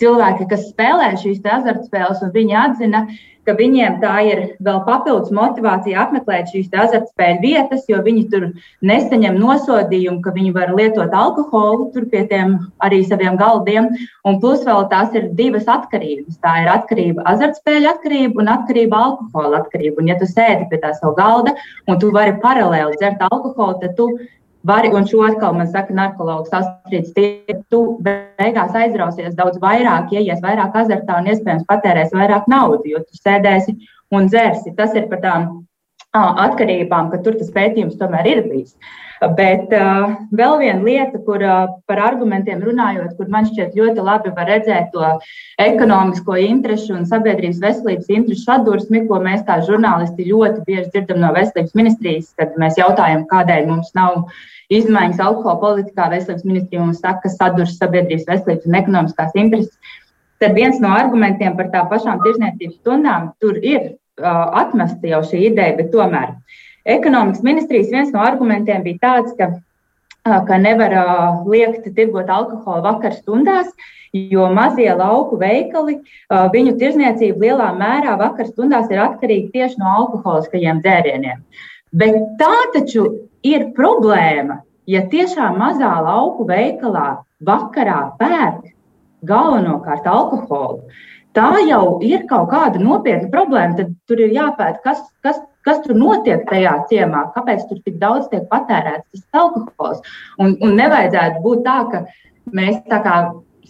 [0.00, 2.20] cilvēki, kas spēlē šīs azartspēles.
[2.34, 3.06] Viņi atzina,
[3.50, 8.46] ka viņiem tā ir vēl papildus motivācija apmeklēt šīs azartspēļu vietas, jo viņi tur
[8.86, 13.90] nesaņem nosodījumu, ka viņi var lietot alkoholu tur pie tiem arī saviem galdiem.
[14.28, 16.38] Un plus vēl tās ir divas atkarības.
[16.44, 19.98] Tā ir atkarība, azartspēļu atkarība un atkarība alkohola atkarība.
[20.02, 21.56] Un ja tu sēdi pie tā savu galda
[21.88, 24.12] un tu vari paralēli dzert alkoholu, tad tu
[24.66, 27.14] Vari, un šo atkal man saka, narkologs Astrīds,
[27.72, 33.16] tu beigās aizrausies daudz vairāk, ieies vairāk azartā un iespējams patērēsi vairāk naudas, jo tu
[33.16, 33.76] sēdēsi
[34.12, 34.74] un dzersi.
[34.76, 35.48] Tas ir par tām
[36.16, 38.74] atkarībām, ka tur tas pētījums tomēr ir bijis.
[39.36, 44.32] Bet uh, vēl viena lieta, kur uh, par argumentiem runājot, kur man šķiet ļoti labi
[44.32, 45.10] var redzēt to
[45.60, 51.34] ekonomisko interesu un sabiedrības veselības interesu sadursmi, ko mēs kā žurnālisti ļoti bieži dzirdam no
[51.36, 54.24] veselības ministrijas, kad mēs jautājam, kādēļ mums nav
[54.72, 56.08] izmaiņas alkohola politikā.
[56.16, 59.96] Veselības ministrija mums saka, ka sadurs sabiedrības veselības un ekonomiskās intereses.
[60.40, 65.76] Tad viens no argumentiem par tā pašām tirzniecības stundām tur ir atmesta jau šī ideja,
[65.78, 66.34] bet tomēr
[66.84, 69.50] ekonomikas ministrijas viens no argumentiem bija tāds, ka,
[70.24, 70.94] ka nevar
[71.48, 73.70] liekt tirgot alkoholu vakar stundās,
[74.12, 80.82] jo mazie lauku veikali, viņu tirzniecība lielā mērā vakar stundās ir atkarīga tieši no alkoholiskajiem
[80.82, 81.44] dzērieniem.
[81.92, 83.06] Bet tā taču
[83.46, 88.66] ir problēma, ja tiešām mazā lauku veikalā vakarā pērk
[89.26, 90.84] galvenokārt alkoholu.
[91.36, 93.76] Tā jau ir kaut kāda nopietna problēma.
[93.78, 98.26] Tad tur ir jāpēta, kas, kas, kas tur notiek tajā ciemā, kāpēc tur tik daudz
[98.32, 100.00] tiek patērēts tas alkohols.
[100.42, 102.02] Un, un nevajadzētu būt tā, ka
[102.56, 103.20] mēs tā kā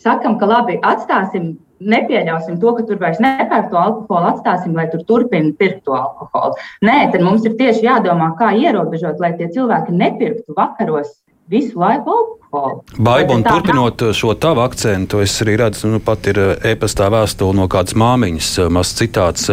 [0.00, 5.04] sakam, ka labi, atstāsim nepieļausim to, ka tur vairs nepērk to alkoholu, atstāsim, lai tur
[5.08, 6.56] turpina pirkt to alkoholu.
[6.84, 11.12] Nē, tad mums ir tieši jādomā, kā ierobežot, lai tie cilvēki nepirktu vakaros
[11.52, 12.39] visu laiku.
[12.50, 17.54] Baiba, un turpinot šo tavu akcentu, es arī redzu, nu, pat ir eh, e-pastā vēstule
[17.54, 19.52] no kādas māmiņas, eh, mazs citāts.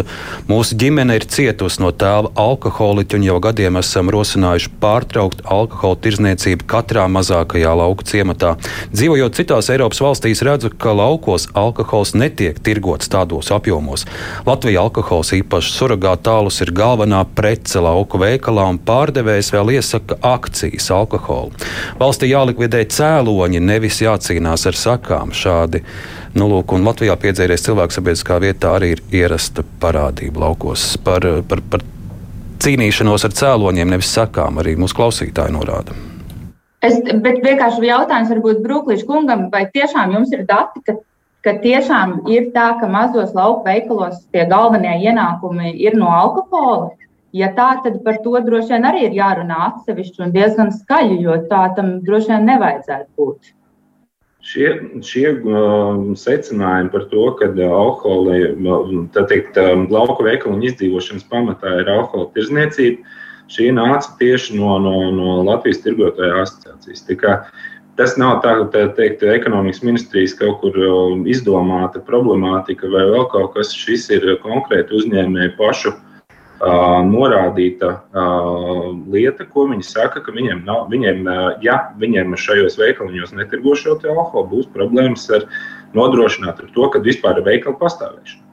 [0.50, 6.66] Mūsu ģimene ir cietusi no tēva alkoholiķa, un jau gadiem esam rosinājuši pārtraukt alkohola tirzniecību
[6.74, 8.56] katrā mazākajā lauku ciematā.
[8.96, 14.08] Dzīvojot citās Eiropas valstīs, redzu, ka laukos alkohols netiek tirgots tādos apjomos.
[14.50, 21.54] Latvijā alkohols, īpaši surrogātālus, ir galvenā prece lauku veikalā, un pārdevējs vēl iesaka akcijas alkoholu.
[22.02, 25.34] Valstī jālikvidē cēloņi, nevis jācīnās ar sakām.
[25.36, 25.84] Šādi
[26.38, 30.90] nu, lūk, Latvijā piedzēries cilvēks sabiedriskā vietā arī ir ierasta parādība laukos.
[31.04, 31.86] Par, par, par
[32.64, 35.98] cīnīšanos ar cēloņiem, nevis sakām, arī mūsu klausītāji norāda.
[36.86, 40.98] Es, bet vienkārši jautājums varbūt Brūklīša kungam, vai tiešām jums ir dati, ka,
[41.46, 46.94] ka tiešām ir tā, ka mazos lauku veikalos tie galvenie ienākumi ir no alkohola?
[47.36, 51.36] Ja tā, tad par to droši vien arī ir jārunā atsevišķi un diezgan skaļi, jo
[51.52, 53.54] tā tam droši vien nevajadzētu būt.
[54.48, 54.70] Šie,
[55.04, 58.38] šie uh, secinājumi par to, ka uh, alkohola,
[59.12, 63.04] tā teikt, uh, lauku veikalu izdzīvošanas pamatā ir alkohola tirzniecība,
[63.52, 67.04] šī nāca tieši no, no, no Latvijas tirgotāju asociācijas.
[67.98, 73.58] Tas nav tā, ka teikt, ekonomikas ministrijas kaut kur uh, izdomāta problemātika vai vēl kaut
[73.58, 73.76] kas.
[73.76, 76.07] Šis ir konkrēti uzņēmēju pašu uh,
[76.60, 77.92] norādīta
[79.12, 81.28] lieta, ko viņi saka, ka viņiem, nav, viņiem
[81.62, 85.46] ja viņiem šajos veikaliņos netirgo šo alkoholu, būs problēmas ar
[85.94, 88.44] nodrošināt ar to, ka vispār ir veikala pastāvēšana.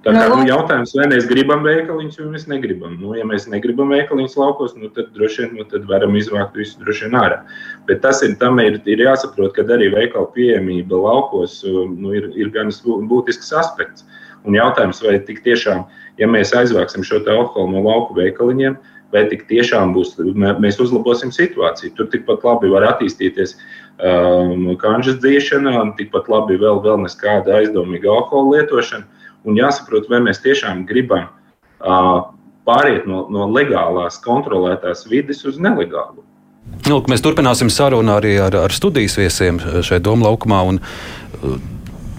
[0.00, 2.94] Tā kā nu, jautājums, vai mēs gribam veikaliņus, vai mēs negribam.
[3.02, 6.80] Nu, ja mēs negribam veikaliņus laukos, nu, tad droši vien nu, tad varam izvākt visu
[6.80, 7.42] droši vien ārā.
[7.90, 12.72] Bet tas ir, ir, ir jāsaprot, ka arī veikalu pieejamība laukos nu, ir, ir gan
[13.12, 14.08] būtisks aspekts.
[14.48, 15.84] Un jautājums, vai tik tiešām
[16.20, 18.76] ja mēs aizvāksim šo alkoholu no lauku veikaliņiem,
[19.10, 20.14] vai tik tiešām būs,
[20.62, 21.94] mēs uzlabosim situāciju.
[21.96, 28.60] Tur tikpat labi var attīstīties um, kanģes dziešana, tikpat labi vēl, vēl neskāda aizdomīga alkohola
[28.60, 29.26] lietošana.
[29.48, 32.28] Un jāsaprot, vai mēs tiešām gribam uh,
[32.68, 36.22] pāriet no, no legālās, kontrolētās vidas uz nelegālu.
[36.86, 40.60] Nu, mēs turpināsim sarunu arī ar, ar studijas viesiem šeit Doma laukumā.
[40.70, 40.78] Un,
[41.40, 41.56] uh,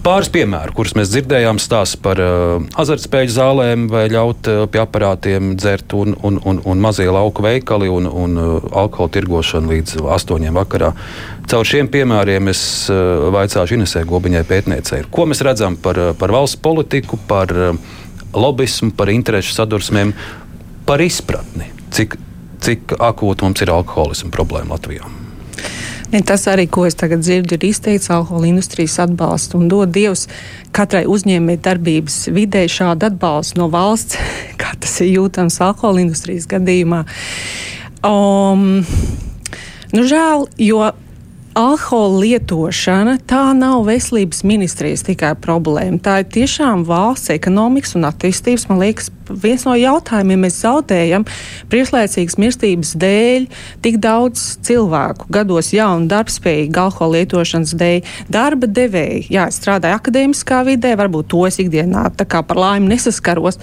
[0.02, 5.52] Pāris piemēru, kurus mēs dzirdējām, stāsta par uh, azartspēļu zālēm, vai ļaut uh, pie aparātiem
[5.54, 10.58] dzert, un, un, un, un mazie lauku veikali un, un uh, alkohola tirgošana līdz astoņiem
[10.58, 10.90] vakarā.
[11.46, 16.58] Caur šiem piemēriem es uh, vaicāšu Inesē Gobiņai pētniecei, ko mēs redzam par, par valsts
[16.66, 17.94] politiku, par uh,
[18.34, 20.16] lobismu, par interešu sadursmēm,
[20.88, 22.18] par izpratni, cik,
[22.58, 25.06] cik akūta mums ir alkoholisma problēma Latvijā.
[26.20, 30.26] Tas arī, ko es tagad dzirdu, ir izteikts alkohola industrijas atbalsts un dod Dievs
[30.76, 34.18] katrai uzņēmēji darbības vidē šādu atbalstu no valsts,
[34.60, 37.06] kā tas ir jūtams alkohola industrijas gadījumā.
[38.04, 38.82] Um,
[39.96, 40.84] nu, žēl, jo
[41.56, 46.00] alkohola lietošana tā nav veselības ministrijas tikai problēma.
[46.02, 50.46] Tā ir tiešām valsts ekonomikas un attīstības, man liekas, viens no jautājumiem.
[50.46, 51.26] Mēs zaudējam
[51.72, 53.46] priekšlaicīgas mirstības dēļ
[53.84, 58.12] tik daudz cilvēku, gados jaunu darbspējīgu alkohola lietošanas dēļ.
[58.32, 62.92] Darba devēji, jā, es strādāju akadēmiskā vidē, varbūt to es ikdienā tā kā par laimi
[62.92, 63.60] nesaskaros,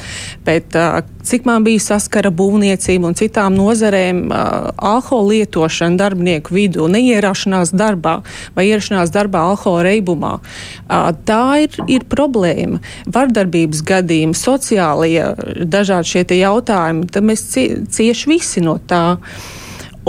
[0.48, 6.88] bet uh, cik man bija saskara būvniecība un citām nozarēm, uh, alkohola lietošana darbinieku vidū,
[6.91, 8.19] neierašanās darbā
[8.56, 10.38] vai ierašanās darbā alkohola reibumā.
[10.39, 12.82] Uh, tā ir, ir problēma.
[13.10, 15.24] Vardarbības gadījumi, sociālie
[15.60, 19.17] dažādi šie jautājumi, tad mēs cieši visi no tā.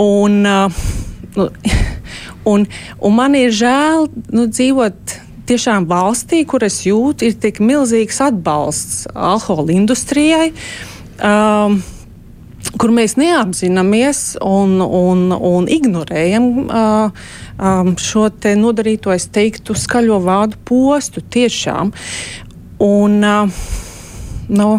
[0.01, 0.83] Un, uh,
[2.51, 2.65] un,
[2.99, 5.17] un man ir žēl nu, dzīvot
[5.51, 10.51] tiešām valstī, kur es jūtu, ir tik milzīgs atbalsts alkohola industrijai.
[11.21, 11.81] Um,
[12.79, 17.25] kur mēs neapzināmies un, un, un ignorējam uh,
[17.57, 21.91] um, šo nodarīto, es teiktu, skaļo vārdu postu tiešām.
[22.81, 23.61] Un, uh,
[24.49, 24.69] nu,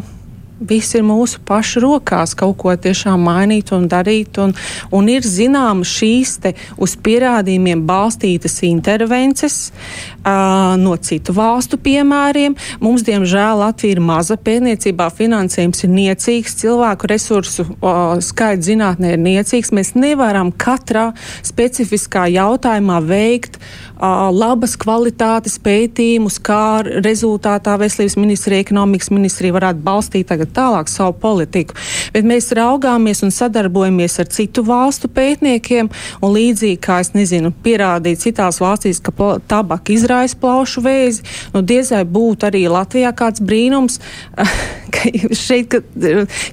[0.68, 4.38] viss ir mūsu pašu rokās kaut ko tiešām mainīt un darīt.
[4.42, 4.54] Un,
[4.94, 6.38] un ir zināmas šīs
[6.80, 12.56] uz pierādījumiem balstītas intervences uh, no citu valstu piemēriem.
[12.82, 19.22] Mums, diemžēl, Latvija ir maza pētniecībā, finansējums ir niecīgs, cilvēku resursu uh, skaits zinātnē ir
[19.22, 19.72] niecīgs.
[19.76, 21.10] Mēs nevaram katrā
[21.46, 23.60] specifiskā jautājumā veikt
[24.02, 31.76] labas kvalitātes pētījumus, kā rezultātā veselības ministrija, ekonomikas ministrija varētu balstīt tagad tālāk savu politiku.
[32.14, 38.24] Bet mēs raugāmies un sadarbojamies ar citu valstu pētniekiem, un līdzīgi kā es nezinu, pierādīt
[38.24, 44.00] citās valstīs, ka tabaka izraisa plaušu vēzi, nu diez vai būtu arī Latvijā kāds brīnums,
[44.94, 45.82] ka šeit, ka,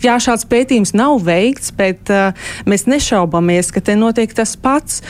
[0.05, 2.29] jā, šāds pētījums nav veikts, bet uh,
[2.69, 5.01] mēs nešaubamies, ka te notiek tas pats.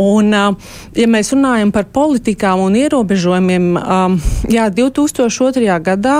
[0.00, 3.68] Un, ja mēs runājam par politikām un ierobežojumiem,
[4.50, 5.68] jā, 2002.
[5.86, 6.16] gadā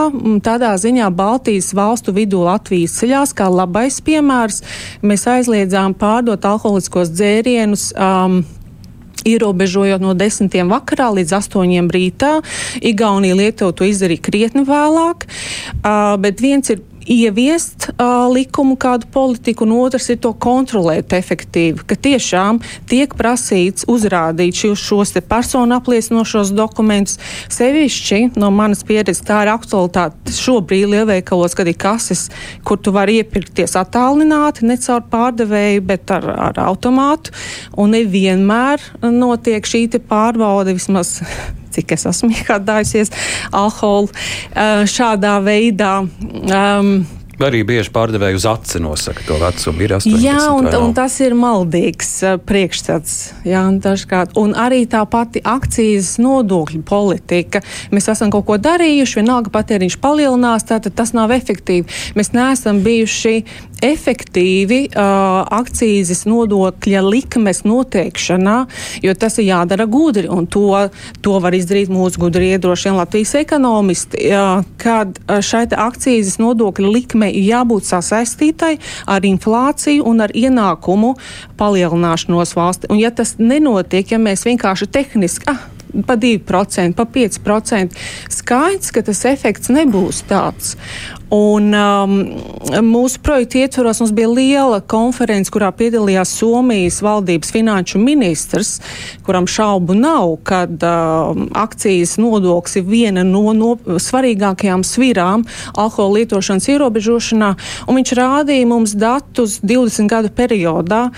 [0.47, 4.63] tādā ziņā Baltijas valstu vidū Latvijas ceļās kā labais piemērs.
[5.03, 7.91] Mēs aizliedzām pārdot alkoholiskos dzērienus.
[7.99, 8.45] Um,
[9.25, 12.33] ierobežojot no desmitiem vakarā līdz astoņiem rītā.
[12.85, 19.67] Igaunija Lietuva to izdarīja krietni vēlāk, uh, bet viens ir ieviest uh, likumu, kādu politiku,
[19.67, 21.85] un otrs ir to kontrolēt efektīvi.
[21.89, 27.19] Ka tiešām tiek prasīts uzrādīt šos, šos personu apliecinošos dokumentus.
[27.53, 32.29] Sevišķi no manas pieredzes tā ir aktualitāte šobrīd lielveikalos, kad ir kases,
[32.67, 37.35] kur tu vari iepirkties attālināti, ne caur pārdevēju, bet ar, ar automātu.
[37.81, 41.21] Un nevienmēr notiek šī pārbaude vismaz
[41.75, 43.13] cik es esmu iegādājusies
[43.53, 45.99] alkoholu uh, šādā veidā.
[46.05, 46.97] Um,
[47.43, 49.83] Arī bieži pārdevēji uz aci nosaka to vecumu.
[49.83, 50.23] Ir 18.
[50.23, 53.17] Jā, un, un tas ir maldīgs uh, priekšstats.
[53.49, 54.37] Jā, un, dažkārt.
[54.39, 57.65] un arī tā pati akcijas nodokļu politika.
[57.95, 61.91] Mēs esam kaut ko darījuši, vienalga patēriņš palielinās, tātad tas nav efektīvi.
[62.15, 63.41] Mēs neesam bijuši
[63.85, 68.57] efektīvi uh, akcijas nodokļa likmes noteikšanā,
[69.05, 70.69] jo tas ir jādara gudri, un to,
[71.25, 77.49] to var izdarīt mūsu gudri iedrošiem Latvijas ekonomisti, uh, kad šai akcijas nodokļa likme ir
[77.53, 78.75] jābūt sasaistītai
[79.11, 81.15] ar inflāciju un ar ienākumu
[81.61, 82.91] palielināšanos valsti.
[82.93, 85.63] Un ja tas nenotiek, ja mēs vienkārši tehniski, ah,
[86.07, 88.07] pa 2%, pa 5%.
[88.29, 90.75] Skaidrs, ka tas efekts nebūs tāds.
[91.35, 92.13] Un, um,
[92.85, 98.77] mūsu projekta ietvaros mums bija liela konference, kurā piedalījās Somijas valdības finanšu ministrs,
[99.27, 106.69] kuram šaubu nav, ka um, akcijas nodoklis ir viena no, no svarīgākajām svirām alkohola lietošanas
[106.77, 107.55] ierobežošanā.
[107.89, 111.09] Viņš rādīja mums datus 20 gadu periodā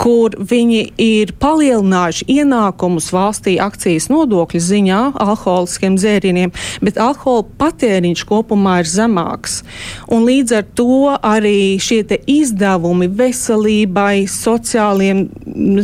[0.00, 8.78] kur viņi ir palielinājuši ienākumus valstī akcijas nodokļu ziņā alkoholiskiem dzērieniem, bet alkohola patēriņš kopumā
[8.80, 9.60] ir zemāks.
[10.08, 15.26] Un līdz ar to arī šie izdevumi veselībai, sociāliem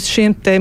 [0.00, 0.58] šiem te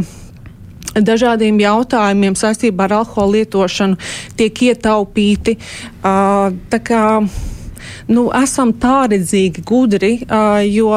[0.96, 4.00] dažādiem jautājumiem saistībā ar alkohola lietošanu
[4.40, 5.58] tiek ietaupīti.
[6.04, 6.52] Uh,
[6.84, 7.04] kā
[8.08, 10.92] nu, esam tā redzīgi gudri, uh, jo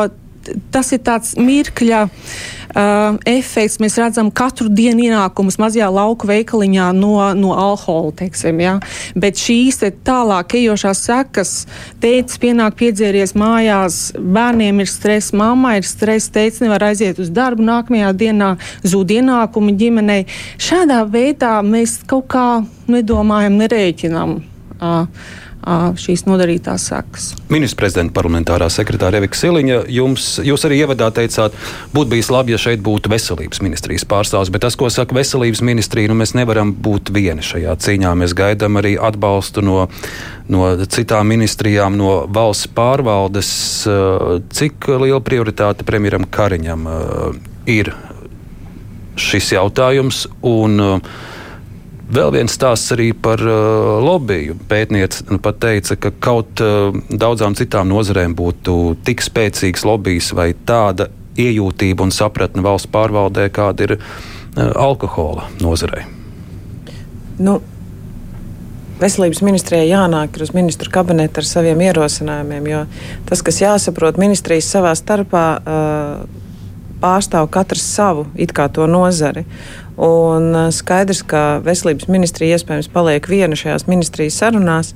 [0.75, 3.79] tas ir tāds mirkļa uh, efekts.
[3.83, 8.77] Mēs redzam katru dienu ienākumus mazajā lauku veikaliņā no, no alkohola, teiksim, ja?
[9.19, 11.55] bet šīs tālāk ejošās sekas,
[12.03, 17.65] tētis pienāk piedzēries mājās, bērniem ir stress, mammai ir stress, tētis nevar aiziet uz darbu
[17.67, 18.55] nākamajā dienā,
[18.87, 20.23] zūd ienākumi ģimenei.
[20.63, 22.49] Šādā veidā mēs kaut kā
[22.91, 24.41] nedomājam, nerēķinam.
[24.79, 25.07] Uh,
[25.99, 27.33] šīs nodarītās sekas.
[27.51, 31.57] Ministra prezidenta parlamentārā sekretāra Evika Siliņa, jums, jūs arī ievadā teicāt,
[31.95, 36.11] būtu bijis labi, ja šeit būtu veselības ministrijas pārstāvs, bet tas, ko saka veselības ministrija,
[36.11, 38.15] nu mēs nevaram būt vieni šajā cīņā.
[38.23, 39.89] Mēs gaidām arī atbalstu no,
[40.49, 43.51] no citām ministrijām, no valsts pārvaldes.
[44.55, 46.87] Cik liela prioritāte premjeram Kariņam
[47.69, 47.93] ir
[49.19, 50.27] šis jautājums?
[50.47, 51.37] Un, uh,
[52.09, 54.57] Vēl viens stāsts arī par uh, lobbyju.
[54.71, 60.55] Pētniece nu, pat teica, ka kaut uh, daudzām citām nozarēm būtu tik spēcīgs lobbyis vai
[60.57, 66.07] tāda iejūtība un sapratne valsts pārvaldē, kāda ir uh, alkohola nozarei.
[67.39, 67.61] Nu.
[68.99, 72.81] Veselības ministrijai jānāk uz ministru kabinetu ar saviem ierosinājumiem, jo
[73.29, 76.25] tas, kas jāsaprot, ministrijas savā starpā uh,
[76.99, 79.45] pārstāv katrs savu it kā to nozari.
[79.99, 84.93] Un uh, skaidrs, ka veselības ministrija iespējams paliek viena šajās ministrijas sarunās,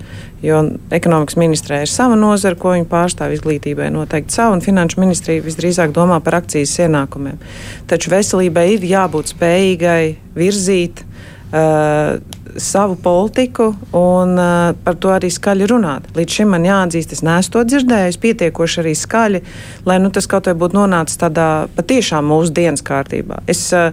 [0.46, 0.60] jo
[0.94, 5.90] ekonomikas ministrē ir sava nozara, ko viņi pārstāv izglītībai noteikti savu, un finanšu ministrija visdrīzāk
[5.96, 7.42] domā par akcijas ienākumiem.
[7.90, 10.04] Taču veselībai ir jābūt spējīgai
[10.38, 12.22] virzīt uh,
[12.56, 16.10] savu politiku un uh, par to arī skaļi runāt.
[16.14, 19.42] Līdz šim man jāatzīst, es neesmu to dzirdējis pietiekoši arī skaļi,
[19.88, 23.42] lai nu, tas kaut vai būtu nonācis tādā patiešām mūsu dienas kārtībā.
[23.50, 23.90] Es, uh,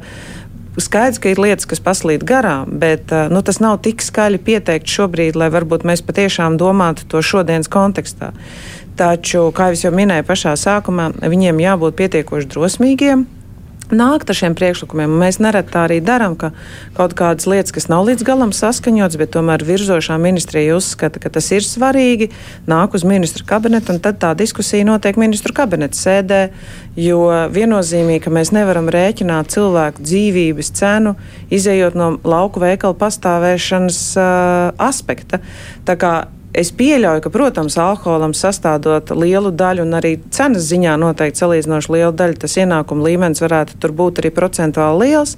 [0.77, 4.89] skaidrs, ka ir lietas, kas paslīd garām, bet uh, nu, tas nav tik skaļi pieteikt
[4.89, 8.33] šobrīd, lai varbūt mēs patiešām domātu to šodienas kontekstā.
[8.99, 13.25] Taču, kā jau minēju pašā sākumā, viņiem jābūt pietiekoši drosmīgiem,
[13.95, 15.11] nākt ar šiem priekšlikumiem.
[15.21, 16.51] Mēs nereti tā arī darām, ka
[16.97, 21.49] kaut kādas lietas, kas nav līdz galam saskaņotas, bet tomēr virzošā ministrija uzskata, ka tas
[21.55, 22.29] ir svarīgi,
[22.69, 26.41] nāk uz ministru kabinetu, un tad tā diskusija notiek ministru kabineta sēdē,
[26.99, 27.21] jo
[27.53, 31.15] viennozīmīgi, ka mēs nevaram rēķināt cilvēku dzīvības cenu,
[31.53, 34.27] izējot no lauku veikalu pastāvēšanas uh,
[34.89, 35.41] aspekta.
[35.87, 36.13] Tā kā
[36.59, 42.11] Es pieļauju, ka, protams, alkoholam sastādot lielu daļu, un arī cenas ziņā noteikti salīdzinoši lielu
[42.19, 45.37] daļu, tas ienākuma līmenis varētu tur būt arī procentuāli liels.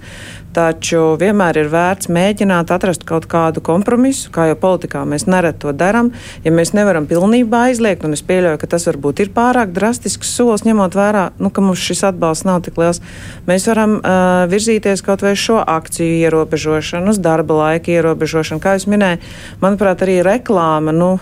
[0.52, 5.72] Taču vienmēr ir vērts mēģināt atrast kaut kādu kompromisu, kā jau politikā mēs nereti to
[5.72, 6.10] darām.
[6.44, 10.66] Ja mēs nevaram pilnībā aizliegt, un es pieļauju, ka tas varbūt ir pārāk drastisks solis,
[10.68, 13.00] ņemot vērā, nu, ka mums šis atbalsts nav tik liels,
[13.48, 18.60] mēs varam uh, virzīties kaut vai šo akciju ierobežošanu, uz darba laika ierobežošanu.
[18.60, 19.24] Kā jūs minējāt,
[19.64, 21.14] manuprāt, arī reklāma nu,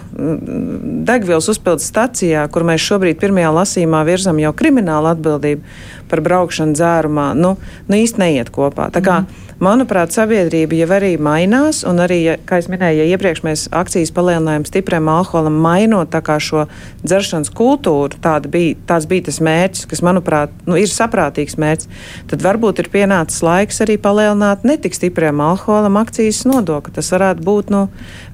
[1.06, 7.28] degvielas uzpildes stacijā, kur mēs šobrīd pirmajā lasīmā virzam jau kriminālu atbildību par braukšanu dzērumā,
[7.38, 7.56] nu,
[7.88, 8.90] nu īsti neiet kopā.
[8.94, 9.49] Tā kā, mm.
[9.60, 14.64] Manuprāt, sabiedrība jau arī mainās, un arī, kā jau minēju, ja iepriekš mēs akcijas palielinājām
[14.64, 16.64] stipriem alkoholam, mainot šo
[17.04, 18.16] dzeršanas kultūru,
[18.48, 21.92] bija, tāds bija tas mērķis, kas, manuprāt, nu, ir saprātīgs mērķis,
[22.32, 26.96] tad varbūt ir pienācis laiks arī palielināt netik stipriem alkoholam akcijas nodokli.
[26.96, 27.90] Tas varētu būt nu,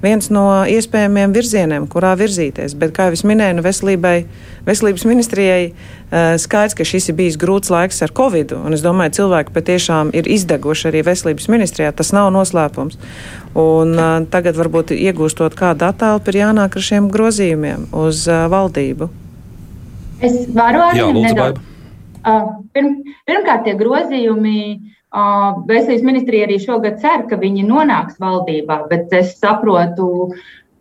[0.06, 2.78] viens no iespējamiem virzieniem, kurā virzīties.
[2.78, 4.16] Bet, kā jau minēju, nu, veselībai,
[4.70, 5.72] veselības ministrijai
[6.06, 10.12] Eh, skaidrs, ka šis ir bijis grūts laiks ar covid, un es domāju, cilvēki patiešām
[10.14, 11.15] ir izdeguši arī veselības
[11.52, 11.92] ministrijā.
[11.96, 12.98] Tas nav noslēpums.
[13.56, 19.08] Un, uh, tagad, varbūt iegūstot kādu attēlu, ir jānāk ar šiem grozījumiem uz uh, valdību.
[20.24, 21.62] Es varu arī nedaudz.
[22.26, 24.60] Uh, pirm, pirmkārt, tie grozījumi.
[25.16, 30.34] Uh, veselības ministrija arī šogad cer, ka viņi nonāks valdībā, bet es saprotu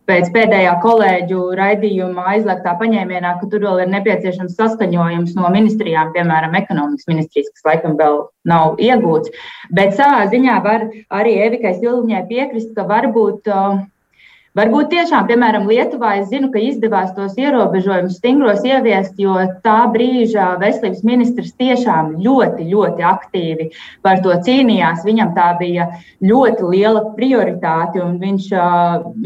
[0.09, 6.55] pēc pēdējā kolēģu raidījuma aizliegtā paņēmienā, ka tur vēl ir nepieciešams saskaņojums no ministrijām, piemēram,
[6.61, 9.33] ekonomikas ministrijas, kas laikam vēl nav iegūts.
[9.75, 13.51] Bet savā ziņā var arī Evikai Silviņai piekrist, ka varbūt.
[13.51, 13.83] Uh,
[14.55, 19.33] Varbūt tiešām, piemēram, Lietuvā es zinu, ka izdevās tos ierobežojumus stingros ieviest, jo
[19.65, 23.67] tā brīža veselības ministrs tiešām ļoti, ļoti aktīvi
[24.05, 25.03] par to cīnījās.
[25.03, 25.89] Viņam tā bija
[26.23, 28.47] ļoti liela prioritāte, un viņš,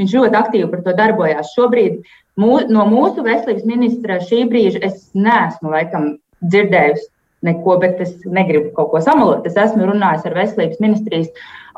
[0.02, 1.54] viņš ļoti aktīvi par to darbojās.
[1.54, 2.02] Šobrīd
[2.42, 7.06] mū, no mūsu veselības ministra šī brīža es neesmu laikam dzirdējusi
[7.46, 9.46] neko, bet es negribu kaut ko samalot.
[9.48, 11.30] Es esmu runājis ar veselības ministrijas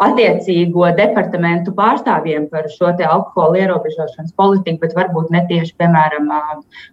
[0.02, 6.32] attiecīgo departamentu pārstāvjiem par šo alkohola ierobežošanas politiku, bet varbūt ne tieši, piemēram,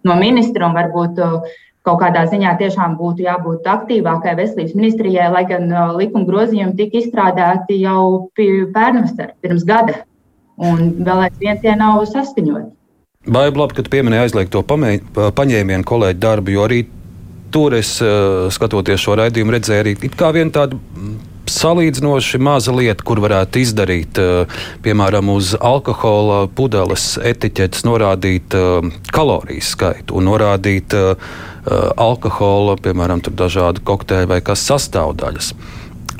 [0.05, 1.23] no ministra un varbūt
[1.87, 7.79] kaut kādā ziņā tiešām būtu jābūt aktīvākai veselības ministrijai, lai gan likuma grozījumi tika izstrādāti
[7.81, 10.03] jau pērnvasarā, pirms gada,
[10.59, 12.69] un vēl aizvien tie nav saskaņoti.
[13.29, 16.83] Vai labi, ka tu pieminēji aizliegto paņēmienu kolēģi darbu, jo arī
[17.51, 17.97] tur es
[18.55, 19.95] skatoties šo raidījumu redzēju arī
[20.35, 20.79] vienu tādu
[21.49, 29.65] salīdzinoši maza lieta, kur varētu izdarīt, eh, piemēram, uz alkohola pudeles etiķetes norādīt eh, kaloriju
[29.65, 31.29] skaitu un norādīt eh,
[31.97, 35.53] alkohola, piemēram, dažādu kokteļu vai kas sastāvdaļas.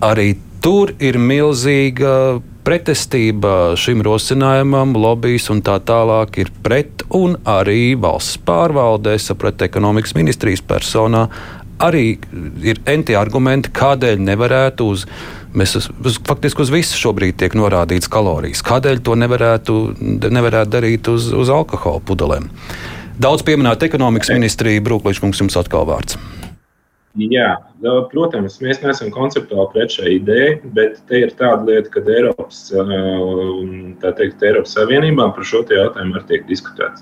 [0.06, 7.96] Arī tur ir milzīga pretestība šim rosinājumam, lobbyis un tā tālāk ir pret, un arī
[7.98, 11.26] valsts pārvaldē, sapratu, ekonomikas ministrijas personā
[11.80, 12.20] arī
[12.62, 15.06] ir enti argumenti, kādēļ nevarētu uz.
[15.50, 18.62] Mēs uz, uz, faktiski uz visu šobrīd tiek norādīts kalorijas.
[18.68, 19.78] Kādēļ to nevarētu,
[20.30, 22.46] nevarētu darīt uz, uz alkohola pudelēm?
[23.20, 26.20] Daudz pieminēta ekonomikas ministrija, Brūklīčs kungs, jums atkal vārds.
[27.18, 27.56] Jā,
[28.12, 32.60] protams, mēs neesam konceptuāli pret šai idejai, bet te ir tāda lieta, ka Eiropas,
[34.20, 37.02] teikt, Eiropas Savienībā par šo jautājumu arī tiek diskutēts.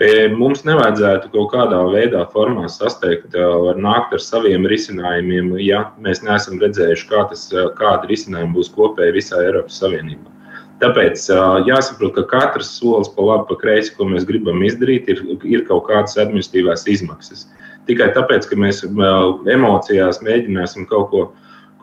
[0.00, 6.22] E, mums nevajadzētu kaut kādā veidā, formā sasteigt, var nākt ar saviem risinājumiem, ja mēs
[6.24, 7.44] neesam redzējuši, kā tas,
[7.76, 10.32] kāda risinājuma būs kopēji visā Eiropas Savienībā.
[10.78, 11.24] Tāpēc
[11.66, 15.88] jāsaprot, ka katrs solis pa labi, pa kreisi, ko mēs gribam izdarīt, ir, ir kaut
[15.90, 17.48] kādas administratīvās izmaksas.
[17.88, 21.22] Tikai tāpēc, ka mēs emocijās mēģināsim kaut ko,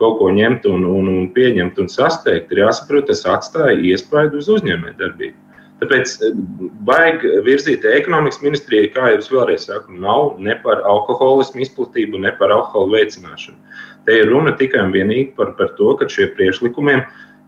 [0.00, 4.50] kaut ko ņemt un, un, un pieņemt un sasteigt, ir jāsaprot, tas atstāja iespaidu uz
[4.58, 5.46] uzņēmējdarbību.
[5.80, 6.36] Tāpēc eh,
[6.88, 12.32] vajag virzīt ekonomikas ministrijai, kā jau es vēlreiz saku, nav ne par alkoholismu izplatību, ne
[12.38, 13.58] par alkoholu veicināšanu.
[14.06, 17.02] Te ir runa tikai un vienīgi par, par to, ka šiem priekšlikumiem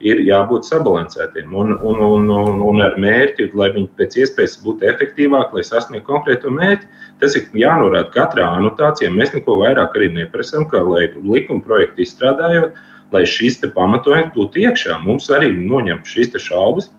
[0.04, 4.86] ir jābūt sabalansētiem un, un, un, un, un ar mērķi, lai viņi pēc iespējas būtu
[4.92, 6.86] efektīvāki, lai sasniegtu konkrēto mērķi.
[7.18, 9.10] Tas ir jānorāda katrā anotācijā.
[9.10, 12.78] Mēs neko vairāk arī neprasām, kā lai likuma projektu izstrādājot,
[13.12, 15.00] lai šis pamatojums būtu iekšā.
[15.02, 16.92] Mums arī noņemt šīs šaubas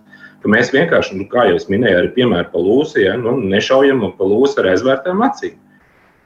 [0.48, 4.62] mēs vienkārši, nu, kā jau minēju, arī piemēram par lūsu, ja, nu, nešaujam pa lūsu
[4.62, 5.58] ar aizvērtām acīm.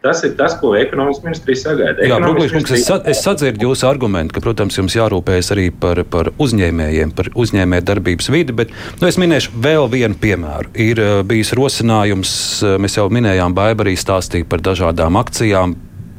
[0.04, 2.04] Tas ir tas, ko ekonomikas ministrija sagaida.
[2.04, 2.82] Jā, Brūklīš, ministrija...
[2.82, 7.30] es, sa, es sadzirdu jūsu argumentu, ka, protams, jums jārūpējas arī par, par uzņēmējiem, par
[7.40, 10.74] uzņēmēju darbības vidi, bet nu, es minēšu vēl vienu piemēru.
[10.76, 12.34] Ir uh, bijis rosinājums,
[12.66, 15.78] uh, mēs jau minējām, Baiba arī stāstīja par dažādām akcijām,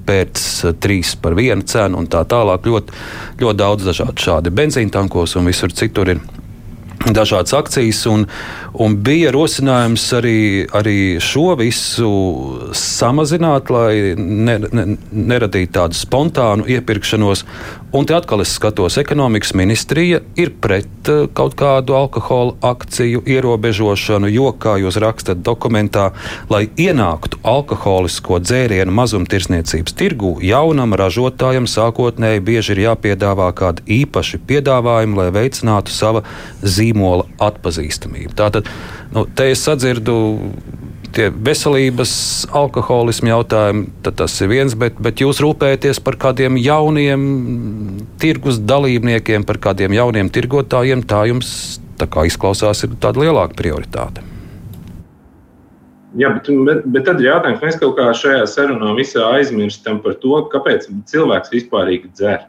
[0.09, 2.65] pēc uh, trīs par vienu cenu un tā tālāk.
[2.65, 2.97] Ļoti,
[3.45, 6.25] ļoti daudz dažādu šādi benzīna tankos un visur citur ir
[7.05, 8.27] dažādas akcijas, un,
[8.73, 10.39] un bija rosinājums arī,
[10.73, 12.11] arī šo visu
[12.77, 17.45] samazināt, lai ne, ne, neradītu tādu spontānu iepirkšanos.
[17.95, 24.31] Un te atkal es skatos, ekonomikas ministrija ir pret uh, kaut kādu alkohola akciju ierobežošanu,
[24.35, 26.09] jo, kā jūs rakstat dokumentā,
[26.51, 35.21] lai ienāktu alkoholisko dzērienu mazumtirdzniecības tirgū, jaunam ražotājam sākotnēji bieži ir jāpiedāvā kādi īpaši piedāvājumi,
[35.21, 36.25] lai veicinātu sava
[36.95, 38.35] zīmola atpazīstamību.
[38.39, 38.69] Tātad,
[39.13, 40.17] nu, te es sadzirdu
[41.15, 48.59] tie veselības, alkoholismu jautājumi, tas ir viens, bet, bet jūs rūpējaties par kādiem jauniem tirgus
[48.59, 54.25] dalībniekiem, par kādiem jauniem tirgotājiem, tā jums tā kā izklausās, ir tāda lielāka prioritāte.
[56.19, 60.15] Jā, bet, bet, bet tad ir jautājums, mēs kaut kā šajā sarunā visā aizmirstam par
[60.23, 62.45] to, kāpēc cilvēks vispār dzer.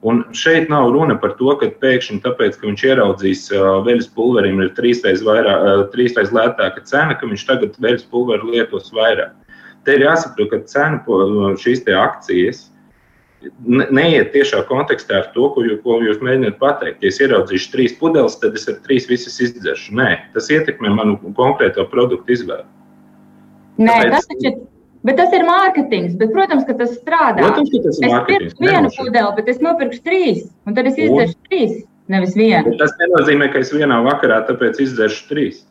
[0.00, 3.42] Un šeit nav runa par to, ka pēkšņi tāpēc, ka viņš ieraudzīs
[3.84, 9.36] veļas pulverim ir trīsreiz, vairāk, trīsreiz lētāka cena, ka viņš tagad veļas pulveri lietos vairāk.
[9.84, 12.70] Te ir jāsaprot, ka cena šīs akcijas
[13.68, 17.04] neiet tiešā kontekstā ar to, ko, ko jūs mēģināt pateikt.
[17.04, 19.94] Ja es ieraudzīšu trīs pudeles, tad es ar trīs visas izdzeršu.
[20.00, 22.68] Nē, tas ietekmē manu konkrēto produktu izvēli.
[23.80, 24.12] Nē, Tāpēc...
[24.16, 24.58] tas taču ir
[25.06, 26.16] Bet tas ir mārketings.
[26.20, 27.40] Bet, protams, ka tas strādā.
[27.40, 30.44] Protams, ka tas ir es pirku vienu pudeli, bet es nopirku trīs.
[30.68, 31.74] Un tad es izdzeršu trīs,
[32.12, 32.74] nevis vienu.
[32.74, 35.64] Bet tas nenozīmē, ka es vienā vakarā tāpēc izdzeršu trīs.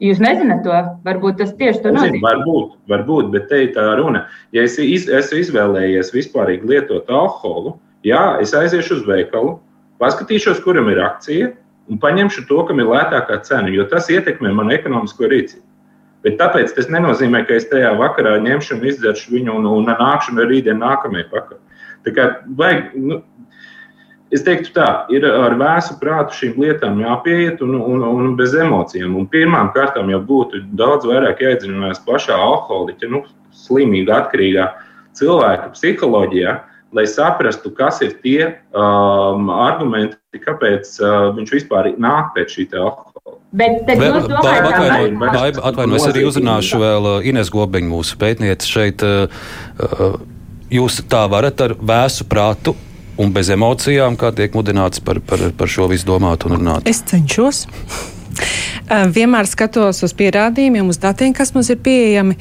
[0.00, 0.72] Jūs nezināt to?
[1.04, 2.22] Varbūt tas tieši to nozīmē.
[2.24, 4.24] Varbūt, varbūt, bet te ir tā runa.
[4.56, 7.76] Ja es iz, esmu izvēlējies vispārīgi lietot alkoholu,
[8.08, 9.58] jā, es aiziešu uz veikalu,
[10.00, 11.50] paskatīšos, kuram ir akcija,
[11.92, 15.66] un paņemšu to, kam ir lētākā cena, jo tas ietekmē manu ekonomisko rīcību.
[16.24, 20.34] Bet tāpēc tas nenozīmē, ka es tajā vakarā ņemšu un izdzeršu viņu un, un nākšu
[20.34, 21.60] un rītdien nākamajai pakaļ.
[22.04, 22.26] Tā kā
[22.58, 23.20] vajag, nu,
[24.34, 29.16] es teiktu tā, ir ar vēsu prātu šīm lietām jāpieiet un, un, un bez emocijām.
[29.16, 33.24] Un pirmām kārtām jau būtu daudz vairāk jāiedziļinās pašā alkoholiķa, nu,
[33.56, 34.68] slimīga, atkarīgā
[35.16, 36.56] cilvēka psiholoģijā,
[36.96, 38.40] lai saprastu, kas ir tie
[38.74, 43.09] um, argumenti, kāpēc uh, viņš vispār nāk pēc šī alkohola.
[43.50, 44.68] Bet tad jūs domājat,
[45.18, 49.02] ka atvainojos, es arī uzrunāšu vēl uh, Ines Gobeņu, mūsu pētnieci šeit.
[49.02, 49.26] Uh,
[49.82, 50.20] uh,
[50.70, 52.76] jūs tā varat ar vēsu prātu
[53.20, 56.86] un bez emocijām, kā tiek mudināts par, par, par šo visu domāt un runāt?
[56.88, 57.64] Es cenšos.
[59.16, 62.38] Vienmēr skatos uz pierādījumiem, uz datiem, kas mums ir pieejami.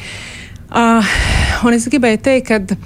[0.70, 1.18] Uh,
[1.66, 2.78] Un es gribēju teikt, ka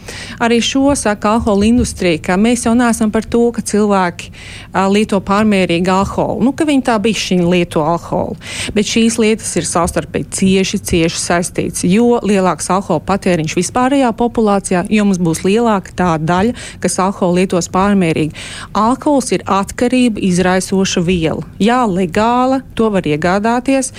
[0.42, 5.20] arī šo saka alkohola industrija, ka mēs jau neesam par to, ka cilvēki uh, lieto
[5.24, 6.42] pārmērīgu alkoholu.
[6.48, 8.38] Nu, ka viņi tā bišķi lieto alkoholu.
[8.74, 11.86] Bet šīs lietas ir savstarpēji cieši, cieši saistītas.
[11.86, 17.70] Jo lielāks alkohola patēriņš vispārējā populācijā, jo mums būs lielāka tā daļa, kas alkoholu lietos
[17.74, 18.34] pārmērīgi.
[18.78, 21.46] Alkohols ir atkarība izraisoša viela.
[21.62, 23.94] Jā, legāla, to var iegādāties,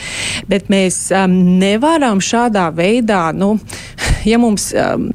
[0.50, 3.54] bet mēs um, nevaram šādā veidā, nu,
[4.28, 5.10] ja mums um,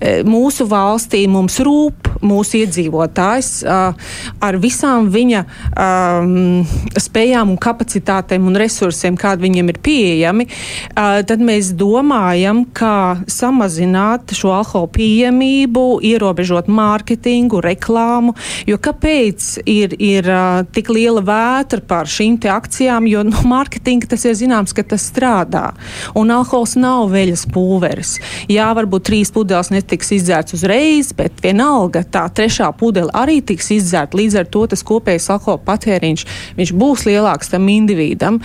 [0.00, 6.64] e, mūsu valstī mums rūp mūsu iedzīvotājs ar visām viņa um,
[7.00, 10.46] spējām un kapacitātēm un resursiem, kādi viņiem ir pieejami,
[10.94, 18.34] tad mēs domājam, kā samazināt šo alkohola pieejamību, ierobežot mārketingu, reklāmu.
[18.68, 20.28] Jo kāpēc ir, ir
[20.74, 23.08] tik liela vētra par šīm akcijām?
[23.10, 25.70] Jo no mārketinga tas ir zināms, ka tas strādā.
[26.18, 28.16] Un alkohols nav veļas pulveris.
[28.50, 34.18] Jā, varbūt trīs pudeles netiks izdzērts uzreiz, bet vienalga tā trešā pudele arī tiks izdzērta.
[34.18, 36.26] Līdz ar to tas kopējais alkohola patēriņš
[36.74, 38.40] būs lielāks tam individam.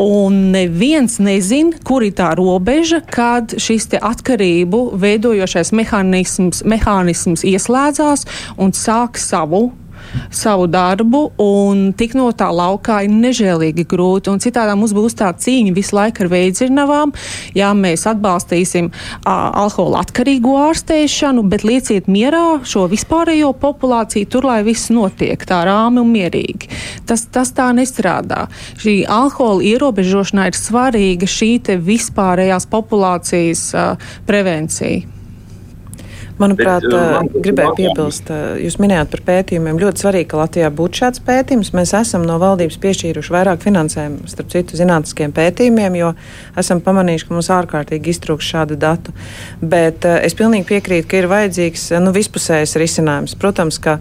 [0.00, 8.26] Un neviens nezina, kur ir tā robeža, kad šis atkarību veidojošais mehānisms, mehānisms ieslēdzās
[8.60, 9.70] un sāk savu
[10.30, 14.34] savu darbu, un tik no tā laukā ir nežēlīgi grūti.
[14.42, 17.14] Citādi mums būs tā cīņa visu laiku ar veidzirnavām.
[17.56, 24.60] Jā, mēs atbalstīsim a, alkohola atkarīgo ārstēšanu, bet lieciet mierā šo vispārējo populāciju, tur lai
[24.66, 26.70] viss notiek tā rāmi un mierīgi.
[27.08, 28.46] Tas, tas tā nestrādā.
[28.82, 31.52] Šī alkohola ierobežošanā ir svarīga šī
[31.86, 33.90] vispārējās populācijas a,
[34.28, 35.15] prevencija.
[36.36, 38.30] Manuprāt, Bet, man, gribēju piebilst,
[38.60, 39.78] jūs minējāt par pētījumiem.
[39.80, 41.72] Ļoti svarīgi, ka Latvijā būtu šāds pētījums.
[41.76, 46.12] Mēs esam no valdības piešķīruši vairāk finansējumu, starp citu, zinātniskiem pētījumiem, jo
[46.60, 49.16] esam pamanījuši, ka mums ārkārtīgi iztrūks šādu datu.
[49.64, 53.38] Bet es pilnīgi piekrītu, ka ir vajadzīgs nu, vispusējs risinājums.
[53.40, 53.96] Protams, ka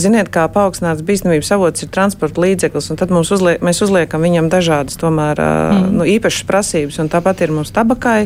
[0.00, 4.96] ziniet, kā paaugstināts bīstamības avots ir transporta līdzeklis, un tad uzliek, mēs uzliekam viņam dažādas
[5.00, 5.90] tomēr, mm.
[5.98, 8.24] nu, īpašas prasības, un tāpat ir mums tabakai.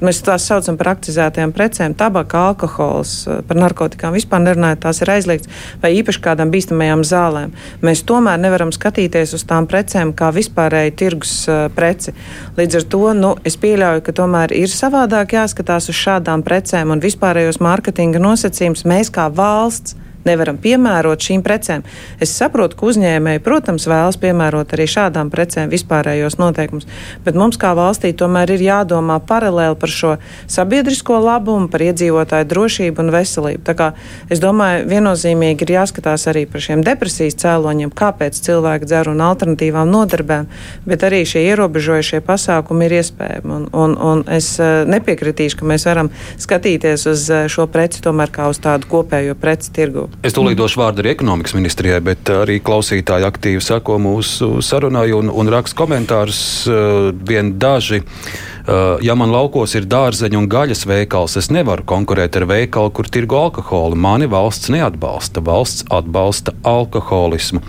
[0.00, 3.14] Mēs tās saucam par akcizētajām precēm, tabaka, alkohols,
[3.48, 5.50] par narkotikām vispār nerunājot, tās ir aizliegts,
[5.82, 7.54] vai īpaši kādām bīstamajām zālēm.
[7.84, 12.14] Mēs tomēr nevaram skatīties uz tām precēm kā vispārēju tirgus uh, preci.
[12.56, 17.04] Līdz ar to nu, es pieļauju, ka tomēr ir savādāk jāskatās uz šādām precēm un
[17.04, 19.98] vispārējos mārketinga nosacījumus mēs kā valsts
[20.28, 21.84] nevaram piemērot šīm precēm.
[22.20, 26.88] Es saprotu, ka uzņēmēji, protams, vēlas piemērot arī šādām precēm vispārējos noteikumus,
[27.24, 30.14] bet mums kā valstī tomēr ir jādomā paralēli par šo
[30.50, 33.64] sabiedrisko labumu, par iedzīvotāju drošību un veselību.
[33.66, 33.90] Tā kā
[34.32, 39.90] es domāju, viennozīmīgi ir jāskatās arī par šiem depresijas cēloņiem, kāpēc cilvēki dzer un alternatīvām
[39.90, 40.48] nodarbēm,
[40.88, 43.56] bet arī šie ierobežojušie pasākumi ir iespējami.
[43.56, 48.32] Un, un, un es eh, nepiekritīšu, ka mēs varam skatīties uz eh, šo preci tomēr
[48.34, 50.09] kā uz tādu kopējo preci tirgu.
[50.20, 55.30] Es tūlīt došu vārdu arī ekonomikas ministrijai, bet arī klausītāji aktīvi sako mūsu sarunai un,
[55.32, 56.40] un raksta komentārus.
[56.68, 62.36] Uh, vien daži, uh, ja man laukos ir dārzeņu un gaļas veikals, es nevaru konkurēt
[62.36, 63.96] ar veikalu, kur tirgo alkoholu.
[63.96, 65.40] Mani valsts neatbalsta.
[65.46, 67.64] Valsts atbalsta alkoholismu.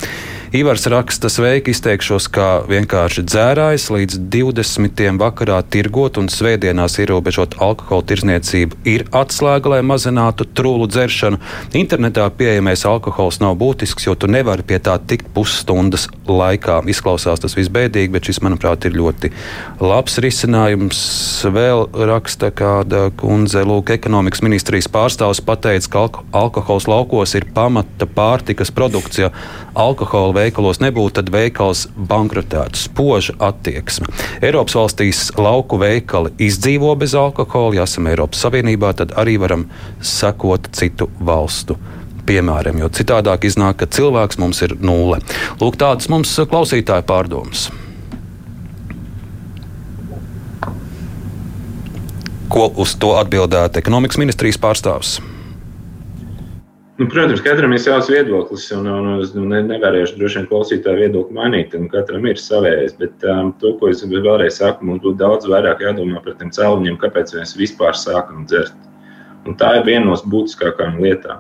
[0.51, 5.03] Ivars raksta, sveiki, izteikšos kā vienkārši dzērājs līdz 20.
[5.15, 11.39] vakarā tirgot un svētdienās ierobežot alkohola tirzniecību ir atslēga, lai mazinātu trūlu dzeršanu.
[11.79, 16.81] Internetā pieejamais alkohols nav būtisks, jo tu nevari pie tā tikt pusstundas laikā.
[16.91, 19.31] Izklausās tas visbēdīgi, bet šis, manuprāt, ir ļoti
[19.79, 20.99] labs risinājums.
[21.47, 28.03] Vēl raksta kāda kundze, lūk, ekonomikas ministrijas pārstāvs pateica, ka alko alkohols laukos ir pamata
[28.03, 29.31] pārtikas produkcija.
[29.79, 32.81] Alkohola veikalos nebūtu, tad veikals bankrotētu.
[32.87, 34.09] Spoža attieksme.
[34.41, 37.79] Eiropas valstīs lauku veikali izdzīvo bez alkohola.
[37.79, 39.69] Ja esam Eiropas Savienībā, tad arī varam
[40.01, 41.77] sekot citu valstu
[42.25, 45.19] piemēram, jo citādāk iznāk, ka cilvēks mums ir nulle.
[45.61, 47.69] Lūk, tādas mums klausītāju pārdomas.
[52.51, 55.19] Ko uz to atbildētu ekonomikas ministrijas pārstāvs?
[57.01, 60.99] Nu, protams, katram ir savs viedoklis, un, un, un es ne, nevarēšu droši vien klausītāju
[60.99, 61.71] viedokli mainīt.
[61.89, 66.19] Katram ir savējais, bet um, to, ko es vēlreiz saku, mums būtu daudz vairāk jādomā
[66.21, 68.75] par tiem cēloņiem, kāpēc mēs vispār sākam dzert.
[69.49, 71.39] Un tā ir viena no būtiskākajām lietām.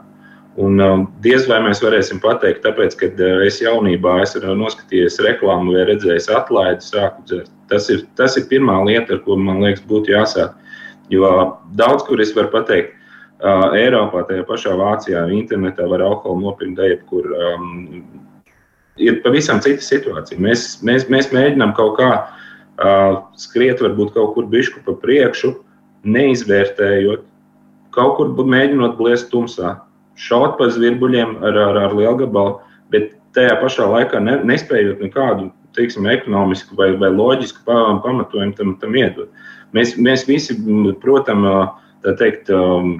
[0.65, 5.75] Un, um, diez vai mēs varēsim pateikt, tāpēc, ka uh, es jaunībā esmu noskatījies reklāmu
[5.75, 7.53] vai redzējis atlaidi, sāku dzert.
[7.69, 10.57] Tas ir, tas ir pirmā lieta, ar ko man liekas, būtu jāsāk.
[11.13, 11.29] Jo
[11.77, 12.97] daudz kur es varu pateikt,
[13.41, 17.25] Uh, Eiropā, tajā pašā Vācijā, internetā var alkoholu nopirkt jebkur.
[17.33, 18.03] Um,
[19.01, 20.37] ir pavisam cita situācija.
[20.37, 25.55] Mēs, mēs, mēs mēģinām kaut kā uh, skriet, varbūt kaut kur bišku pa priekšu,
[26.05, 27.25] neizvērtējot,
[27.97, 29.79] kaut kur mēģinot bliest tumsā,
[30.21, 32.59] šaut pa zvirbuļiem ar, ar, ar lielu gabalu,
[32.93, 39.01] bet tajā pašā laikā ne, nespējot nekādu teiksim, ekonomisku vai, vai loģisku pamatojumu tam, tam
[39.01, 39.31] iedot.
[39.73, 40.57] Mēs, mēs visi,
[41.01, 42.49] protams, teikt,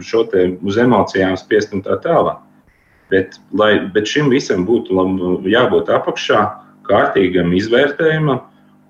[0.06, 2.40] šo te uz emocijām spiest un tā tālāk.
[3.12, 4.96] Bet, lai, bet šim visam būtu
[5.52, 6.44] jābūt apakšā
[6.88, 8.40] kārtīgam izvērtējumam,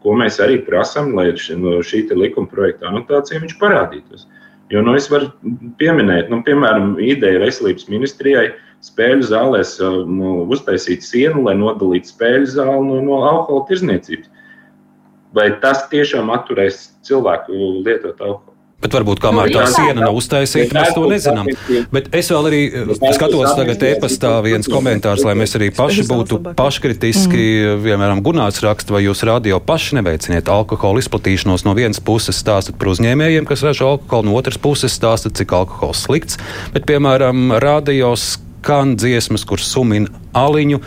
[0.01, 4.27] ko mēs arī prasām, lai no šī likuma projekta anotācija parādītos.
[4.71, 5.27] Jo nu, es varu
[5.79, 8.51] pieminēt, nu, piemēram, ideja veselības ministrijai
[8.85, 9.73] spēļu zālēs
[10.07, 14.29] nu, uztaisīt sienu, lai nodalītu spēļu zāli no, no alkohola tirzniecības.
[15.35, 17.51] Vai tas tiešām atturēs cilvēku
[17.83, 18.50] lietot alkoholu?
[18.81, 21.49] Bet varbūt kamēr tā siena nav uztaisīta, mēs to nezinām.
[21.93, 22.61] Bet es vēl arī
[23.13, 27.41] skatos tagad e-pastā viens komentārs, lai mēs arī paši būtu paškritiski.
[27.41, 27.85] Mm.
[27.85, 32.93] Piemēram, Gunārs raksta, vai jūs radio paši neveiciniet alkohola izplatīšanos no vienas puses stāstat par
[32.95, 36.41] uzņēmējiem, kas ražo alkoholu, no otras puses stāstat, cik alkohols slikts.
[36.73, 40.81] Bet, piemēram, radios skan dziesmas, kuras sumina aliņu.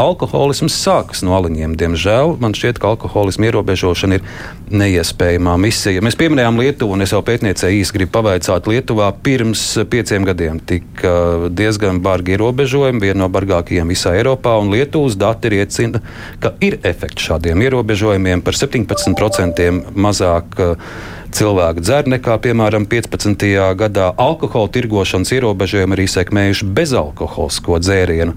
[0.00, 1.74] Alkoholisms sākas no aliņiem.
[1.76, 4.24] Diemžēl man šķiet, ka alkoholismu ierobežošana ir
[4.72, 6.00] neiespējamā misija.
[6.04, 8.70] Mēs pieminējām Lietuvu, un es jau pētniecēji īsi gribu pavaicāt.
[8.70, 11.12] Lietuvā pirms pieciem gadiem tika
[11.52, 16.00] diezgan bargi ierobežojumi, viena no bargākajiem visā Eiropā, un Lietuvas dati liecina,
[16.40, 19.68] ka ir efekts šādiem ierobežojumiem par 17%
[20.00, 20.56] mazāk
[21.36, 23.44] cilvēku dzer nekā, piemēram, 15.
[23.78, 24.10] gadā.
[24.18, 28.34] Alkohola tirgošanas ierobežojumi arī sekmējuši bezalkoholisko dzērienu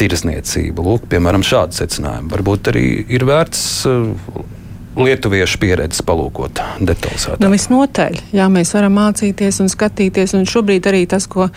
[0.00, 0.84] tirzniecību.
[0.86, 2.30] Lūk, piemēram, šādi secinājumi.
[2.32, 4.44] Varbūt arī ir vērts uh,
[4.96, 7.42] lietuviešu pieredzes palūkot detalizētāk.
[7.42, 11.50] Nu, visnotaļ, jā, mēs varam mācīties un skatīties, un šobrīd arī tas, ko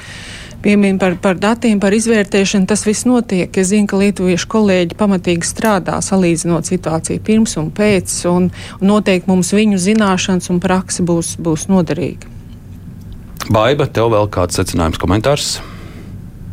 [0.64, 3.48] piemina par, par datiem, par izvērtēšanu, tas viss notiek.
[3.58, 9.32] Es zinu, ka lietuviešu kolēģi pamatīgi strādā, salīdzinot situāciju pirms un pēc, un, un noteikti
[9.32, 12.36] mums viņu zināšanas un praksa būs, būs noderīga.
[13.50, 15.58] Baiba, tev vēl kāds secinājums, komentārs?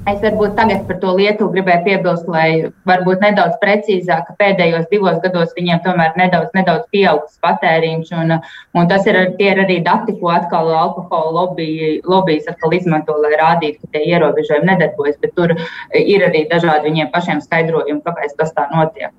[0.06, 5.16] Es varbūt tagad par to Lietuvu gribēju piebilst, lai varbūt nedaudz precīzāk, ka pēdējos divos
[5.24, 8.36] gados viņiem tomēr nedaudz, nedaudz pieaugs patēriņš, un,
[8.78, 11.66] un tas ir, ir arī dati, ko atkal alkohola lobby,
[12.06, 15.56] lobbyis atkal izmanto, lai rādītu, ka tie ierobežojumi nedarbojas, bet tur
[15.98, 19.10] ir arī dažādi viņiem pašiem skaidrojumi, kāpēc tas tā notiek.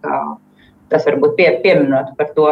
[0.88, 2.48] Tas varbūt pie, pieminot par to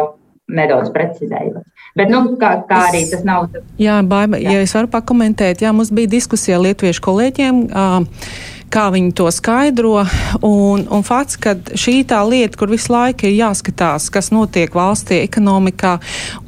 [0.48, 1.64] nedaudz precizējot.
[1.96, 3.48] Bet, nu, kā, kā arī tas nav.
[3.80, 4.56] Jā, baiba, jā.
[4.56, 7.64] ja es varu pakomentēt, jā, mums bija diskusija ar lietuviešu kolēģiem.
[7.70, 10.04] Uh, kā viņi to skaidro.
[10.44, 15.22] Un, un fakts, ka šī tā lieta, kur visu laiku ir jāskatās, kas notiek valstī,
[15.24, 15.96] ekonomikā,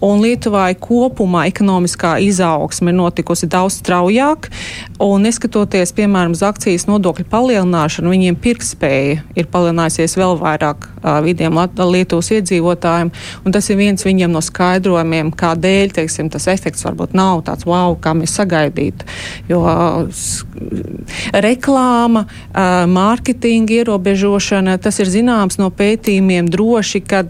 [0.05, 4.51] un Lietuvai kopumā ekonomiskā izaugsme ir notikusi daudz straujāk,
[5.03, 11.59] un neskatoties, piemēram, uz akcijas nodokļu palielināšanu, viņiem pirktspēja ir palielinājusies vēl vairāk uh, vidiem
[11.79, 13.13] Lietuvas iedzīvotājiem,
[13.45, 17.97] un tas ir viens viņiem no skaidrojumiem, kādēļ, teiksim, tas efekts varbūt nav tāds wow,
[18.03, 19.07] kā mēs sagaidītu,
[19.51, 20.27] jo uh,
[21.33, 27.25] reklāma reklāma, mārketinga ierobežošana, tas ir zināms no pētījumiem droši, ka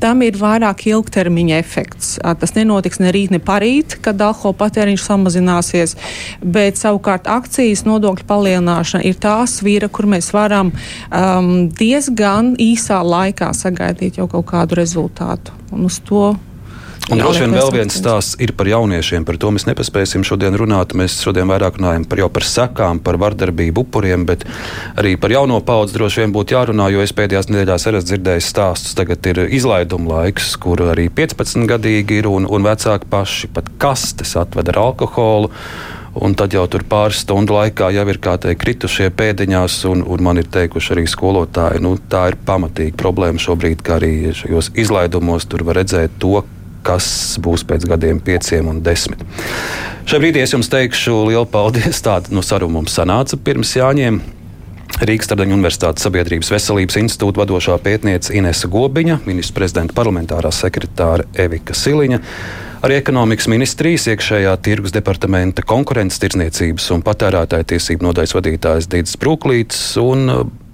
[0.00, 2.18] tam ir vairāk ilgtermiņa efekts.
[2.40, 5.96] Tas nenotiks ne rīt, ne parīt, kad alkohola patēriņš samazināsies,
[6.42, 13.52] bet savukārt akcijas nodokļu palielināšana ir tā svīra, kur mēs varam um, diezgan īsā laikā
[13.54, 15.54] sagaidīt jau kaut kādu rezultātu.
[15.72, 16.34] Un uz to
[17.06, 19.22] Un droši vien vēl viens stāsts ir par jauniešiem.
[19.26, 20.90] Par to mēs nepaspēsim šodien runāt.
[20.98, 24.42] Mēs šodien vairāk runājam par, par sekām, par vardarbību upuriem, bet
[24.98, 28.96] arī par jauno paudzi droši vien būtu jārunā, jo es pēdējās nedēļās arī dzirdēju stāstus.
[28.98, 34.34] Tagad ir izlaiduma laiks, kur arī 15 gadīgi ir un, un vecāki paši pat kastes
[34.42, 35.52] atved ar alkoholu.
[36.16, 40.40] Un tad jau tur pāris stundu laikā jau ir teikt, kritušie pēdiņās, un, un man
[40.40, 45.66] ir teikuši arī skolotāji, nu, tā ir pamatīga problēma šobrīd, ka arī šajos izlaidumos tur
[45.68, 46.40] var redzēt to,
[46.86, 47.08] kas
[47.42, 49.22] būs pēc gadiem, pieciem un desmit.
[50.06, 51.98] Šai brīdī es jums teikšu lielu paldies.
[52.06, 54.20] Tāda no saruna mums sanāca pirms Jāņiem.
[54.96, 61.74] Rīgas Tardaņu Universitātes Sabiedrības veselības institūta vadošā pētniece Inese Gobiņa, ministra prezidenta parlamentārā sekretāra Evika
[61.76, 62.20] Siliņa,
[62.86, 69.82] arī ekonomikas ministrijas iekšējā tirgus departamenta konkurences tirdzniecības un patērētāja tiesību nodaļas vadītājs Dīdis Brūklīts
[70.00, 70.30] un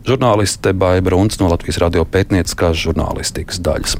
[0.09, 3.97] žurnāliste Baiba Runts no Latvijas radio pētnieciskās žurnālistikas daļas.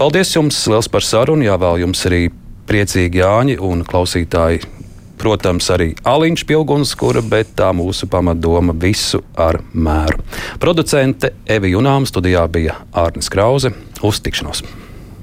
[0.00, 2.26] Paldies jums liels par sarunu, jāvēl jums arī
[2.68, 4.64] priecīgi Jāņi un klausītāji.
[5.16, 10.20] Protams, arī Aliņš Pilguns, kura, bet tā mūsu pamatdoma visu ar mēru.
[10.60, 13.72] Producente Evi Junām studijā bija Ārnis Krause.
[14.04, 14.66] Uz tikšanos!